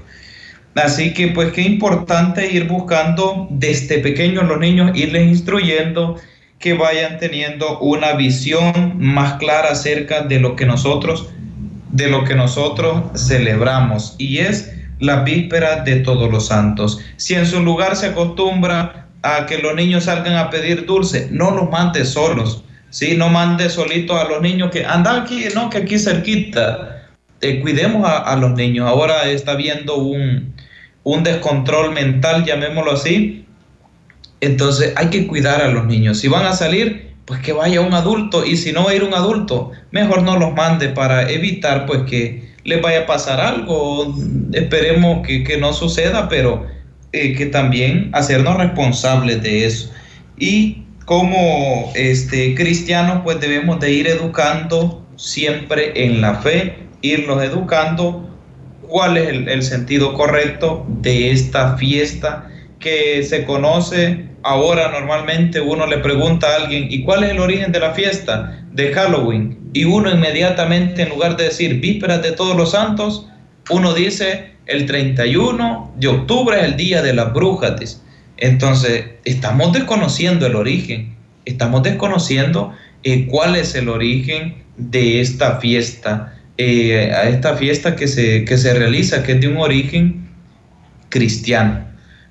Así 0.75 1.13
que 1.13 1.29
pues 1.29 1.53
qué 1.53 1.63
importante 1.63 2.53
ir 2.53 2.69
buscando 2.69 3.49
desde 3.51 3.99
pequeños 3.99 4.45
los 4.45 4.59
niños, 4.59 4.97
irles 4.97 5.27
instruyendo, 5.27 6.17
que 6.59 6.75
vayan 6.75 7.19
teniendo 7.19 7.79
una 7.81 8.13
visión 8.13 8.97
más 8.99 9.35
clara 9.35 9.71
acerca 9.71 10.23
de 10.23 10.41
lo 10.41 10.57
que 10.57 10.67
nosotros 10.67 11.31
de 11.91 12.09
lo 12.09 12.25
que 12.25 12.35
nosotros 12.35 13.03
celebramos 13.17 14.15
y 14.19 14.39
es 14.39 14.73
la 15.01 15.23
víspera 15.23 15.83
de 15.83 15.97
todos 15.97 16.31
los 16.31 16.47
santos. 16.49 17.01
Si 17.17 17.35
en 17.35 17.47
su 17.47 17.61
lugar 17.61 17.97
se 17.97 18.07
acostumbra 18.07 19.08
a 19.23 19.47
que 19.47 19.59
los 19.59 19.75
niños 19.75 20.05
salgan 20.05 20.37
a 20.37 20.51
pedir 20.51 20.87
dulce, 20.87 21.29
no 21.31 21.51
los 21.51 21.71
mande 21.71 22.05
solos, 22.05 22.65
¿sí? 22.91 23.17
no 23.17 23.29
mande 23.29 23.69
solitos 23.71 24.21
a 24.21 24.29
los 24.29 24.41
niños 24.43 24.71
que 24.71 24.85
andan 24.85 25.23
aquí, 25.23 25.45
no, 25.55 25.71
que 25.71 25.79
aquí 25.79 25.99
cerquita. 25.99 27.07
Eh, 27.41 27.61
cuidemos 27.61 28.09
a, 28.09 28.35
los 28.37 28.53
niños. 28.53 28.89
Ahora 28.89 29.29
está 29.29 29.55
viendo 29.55 29.97
un, 29.97 30.55
un 31.05 31.23
descontrol 31.23 31.93
mental, 31.93 32.45
llamémoslo 32.45 32.93
así, 32.93 33.47
entonces 34.41 34.93
hay 34.97 35.09
que 35.09 35.27
cuidar 35.27 35.63
a 35.63 35.69
los 35.69 35.87
niños. 35.87 36.19
Si 36.19 36.29
van 36.29 36.47
a 36.47 36.53
salir, 36.53 37.09
pues 37.25 37.41
que 37.41 37.53
vaya 37.53 37.81
un 37.81 37.95
adulto 37.95 38.45
y 38.45 38.57
si 38.57 38.73
no 38.73 38.85
va 38.85 38.93
a 38.93 38.95
ir 38.95 39.05
un 39.05 39.15
adulto, 39.15 39.73
mejor 39.91 40.23
no 40.23 40.39
los 40.39 40.55
mande 40.55 40.89
para 40.89 41.31
evitar 41.31 41.87
pues 41.87 42.03
que 42.03 42.49
les 42.65 42.81
vaya 42.81 43.01
a 43.01 43.07
pasar 43.07 43.41
algo. 43.41 44.15
Esperemos 44.53 45.27
que, 45.27 45.59
no 45.59 45.73
suceda, 45.73 46.29
pero 46.29 46.67
eh, 47.13 47.35
que 47.35 47.47
también 47.47 48.11
hacernos 48.13 48.57
responsables 48.57 49.43
de 49.43 49.67
eso. 49.67 49.93
Y 50.37 50.85
como 51.05 51.91
este, 51.95 52.55
cristianos 52.55 53.23
pues 53.25 53.41
debemos 53.41 53.81
de 53.81 53.93
ir 53.93 54.07
educando 54.07 55.07
siempre 55.17 56.05
en 56.05 56.21
la 56.21 56.35
fe, 56.37 56.77
irlos 57.03 57.43
educando 57.43 58.29
cuál 58.83 59.17
es 59.17 59.29
el 59.29 59.63
sentido 59.63 60.15
correcto 60.15 60.87
de 60.89 61.31
esta 61.31 61.77
fiesta 61.77 62.49
que 62.79 63.23
se 63.23 63.45
conoce 63.45 64.29
ahora 64.43 64.91
normalmente 64.91 65.61
uno 65.61 65.87
le 65.87 65.99
pregunta 65.99 66.49
a 66.49 66.57
alguien, 66.57 66.87
¿y 66.91 67.03
cuál 67.05 67.25
es 67.25 67.31
el 67.31 67.41
origen 67.41 67.73
de 67.73 67.81
la 67.81 67.93
fiesta 67.93 68.65
de 68.73 68.93
Halloween? 68.93 69.59
Y 69.73 69.85
uno 69.85 70.11
inmediatamente, 70.11 71.03
en 71.03 71.11
lugar 71.11 71.37
de 71.37 71.45
decir 71.45 71.81
vísperas 71.81 72.23
de 72.23 72.33
todos 72.33 72.57
los 72.57 72.71
santos, 72.71 73.27
uno 73.71 73.93
dice 73.93 74.55
el 74.69 74.87
31 74.87 75.95
de 75.97 76.09
octubre 76.09 76.59
es 76.59 76.65
el 76.67 76.77
día 76.77 77.03
de 77.03 77.15
las 77.15 77.33
brujas. 77.33 78.01
Entonces, 78.37 79.07
estamos 79.25 79.73
desconociendo 79.73 80.47
el 80.47 80.55
origen, 80.55 81.17
estamos 81.45 81.83
desconociendo 81.83 82.73
eh, 83.03 83.27
cuál 83.27 83.57
es 83.57 83.75
el 83.75 83.89
origen 83.89 84.63
de 84.77 85.21
esta 85.21 85.57
fiesta, 85.59 86.35
eh, 86.59 87.13
a 87.13 87.29
esta 87.29 87.57
fiesta 87.57 87.97
que 87.97 88.07
se, 88.07 88.45
que 88.45 88.57
se 88.59 88.75
realiza, 88.75 89.23
que 89.23 89.33
es 89.33 89.41
de 89.41 89.49
un 89.49 89.57
origen 89.57 90.29
cristiano. 91.09 91.87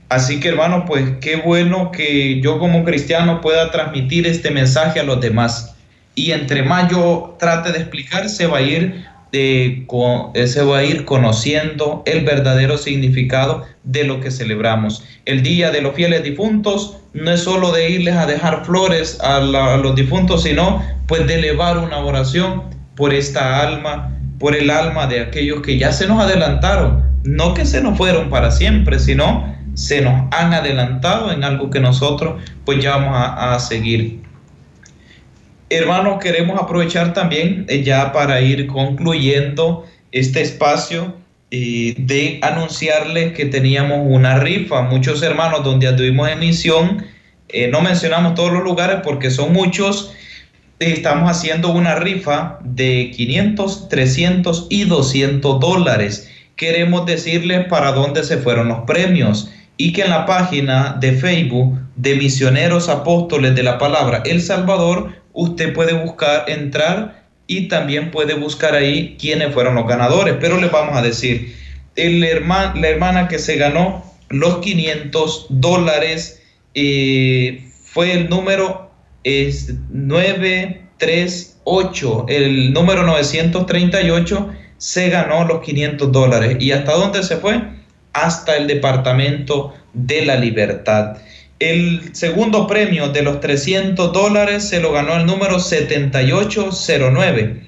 Así 0.10 0.40
que 0.40 0.50
hermano, 0.50 0.86
pues 0.86 1.06
qué 1.20 1.38
bueno 1.38 1.92
que 1.92 2.40
yo 2.40 2.60
como 2.60 2.86
cristiano 2.86 3.42
pueda 3.42 3.72
transmitir 3.72 4.28
este 4.28 4.52
mensaje 4.52 5.00
a 5.00 5.04
los 5.04 5.20
demás. 5.20 5.76
Y 6.16 6.32
entre 6.32 6.64
más 6.64 6.90
yo 6.90 7.36
trate 7.40 7.72
de 7.72 7.80
explicar, 7.80 8.30
se 8.30 8.48
va 8.48 8.60
a 8.60 8.62
ir, 8.62 9.06
de, 9.32 9.86
eh, 10.34 10.47
se 10.47 10.61
va 10.63 10.80
a 10.80 10.84
ir 10.84 11.05
conociendo 11.05 12.03
el 12.05 12.23
verdadero 12.23 12.78
significado 12.78 13.65
de 13.84 14.03
lo 14.03 14.19
que 14.19 14.32
celebramos. 14.32 15.03
El 15.25 15.43
Día 15.43 15.71
de 15.71 15.82
los 15.82 15.95
Fieles 15.95 16.23
Difuntos 16.23 16.97
no 17.13 17.32
es 17.32 17.41
solo 17.41 17.71
de 17.71 17.89
irles 17.89 18.15
a 18.15 18.25
dejar 18.25 18.65
flores 18.65 19.19
a, 19.21 19.38
a 19.38 19.78
los 19.78 19.95
difuntos, 19.95 20.43
sino 20.43 20.84
pues 21.07 21.25
de 21.28 21.36
elevar 21.36 21.78
una 21.78 21.99
oración 21.99 22.63
por 22.95 23.13
esta 23.13 23.61
alma, 23.61 24.17
por 24.39 24.55
el 24.55 24.69
alma 24.69 25.07
de 25.07 25.21
aquellos 25.21 25.61
que 25.61 25.78
ya 25.78 25.91
se 25.91 26.07
nos 26.07 26.21
adelantaron, 26.21 27.03
no 27.23 27.53
que 27.53 27.65
se 27.65 27.82
nos 27.82 27.97
fueron 27.97 28.30
para 28.30 28.51
siempre, 28.51 28.99
sino 28.99 29.57
se 29.78 30.01
nos 30.01 30.23
han 30.32 30.53
adelantado 30.53 31.32
en 31.32 31.43
algo 31.43 31.69
que 31.69 31.80
nosotros 31.80 32.41
pues 32.65 32.84
ya 32.84 32.97
vamos 32.97 33.13
a, 33.15 33.59
seguir. 33.59 34.23
Hermanos, 35.70 36.20
queremos 36.22 36.57
aprovechar 36.61 37.13
también 37.13 37.65
eh, 37.68 37.84
ya 37.84 38.13
para 38.13 38.39
ir 38.39 38.68
concluyendo 38.68 39.86
este 40.13 40.41
espacio 40.41 41.13
eh, 41.51 41.93
de 41.97 42.39
anunciarles 42.41 43.34
que 43.34 43.47
teníamos 43.47 43.99
una 44.01 44.39
rifa. 44.39 44.84
Muchos 44.84 45.22
hermanos 45.24 45.65
donde 45.65 45.91
tuvimos 45.91 46.30
emisión, 46.30 47.05
eh, 47.49 47.68
no 47.68 47.82
mencionamos 47.82 48.36
todos 48.36 48.53
los 48.53 48.63
lugares 48.63 48.99
porque 49.03 49.30
son 49.30 49.51
muchos. 49.51 50.13
Estamos 50.80 51.30
haciendo 51.30 51.70
una 51.74 51.95
rifa 51.95 52.59
de 52.63 53.11
500, 53.13 53.89
300 53.89 54.68
y 54.70 54.86
200 54.86 55.59
dólares. 55.59 56.32
Queremos 56.55 57.05
decirles 57.05 57.65
para 57.68 57.91
dónde 57.91 58.24
se 58.24 58.38
fueron 58.38 58.70
los 58.70 58.80
premios 58.88 59.51
y 59.76 59.91
que 59.91 60.03
en 60.03 60.11
la 60.11 60.26
página 60.26 60.95
de 60.99 61.11
Facebook 61.11 61.78
de 61.97 62.15
Misioneros 62.15 62.88
Apóstoles 62.88 63.53
de 63.53 63.63
la 63.63 63.78
Palabra 63.78 64.24
El 64.26 64.41
Salvador, 64.41 65.11
usted 65.38 65.74
puede 65.74 65.94
buscar, 65.94 66.50
entrar 66.50 67.24
y 67.46 67.68
también 67.68 68.10
puede 68.12 68.34
buscar 68.34 68.74
ahí 68.76 69.16
quiénes 69.20 69.54
fueron 69.54 69.76
los 69.76 69.88
ganadores. 69.88 70.36
Pero 70.42 70.60
les 70.60 70.72
vamos 70.72 70.98
a 70.98 71.02
decir, 71.02 71.56
la 71.96 72.88
hermana 72.88 73.28
que 73.28 73.38
se 73.40 73.56
ganó 73.56 74.04
los 74.30 74.58
500 74.58 75.46
dólares 75.50 76.44
eh, 76.74 77.64
fue 77.86 78.12
el 78.14 78.30
número 78.30 78.92
es 79.24 79.74
938, 79.92 82.26
el 82.30 82.74
número 82.74 83.04
938 83.04 84.50
se 84.78 85.10
ganó 85.10 85.46
los 85.46 85.62
500 85.62 86.12
dólares. 86.12 86.58
¿Y 86.60 86.72
hasta 86.72 86.94
dónde 86.94 87.24
se 87.24 87.38
fue? 87.38 87.62
hasta 88.18 88.58
el 88.58 88.68
Departamento 88.68 89.74
de 89.94 90.26
la 90.26 90.36
Libertad. 90.36 91.18
El 91.60 92.14
segundo 92.14 92.68
premio 92.68 93.10
de 93.10 93.24
los 93.24 93.39
300 93.39 94.14
dólares 94.14 94.70
se 94.70 94.80
lo 94.80 94.91
ganó 94.91 95.16
el 95.16 95.26
número 95.26 95.60
7809. 95.60 97.64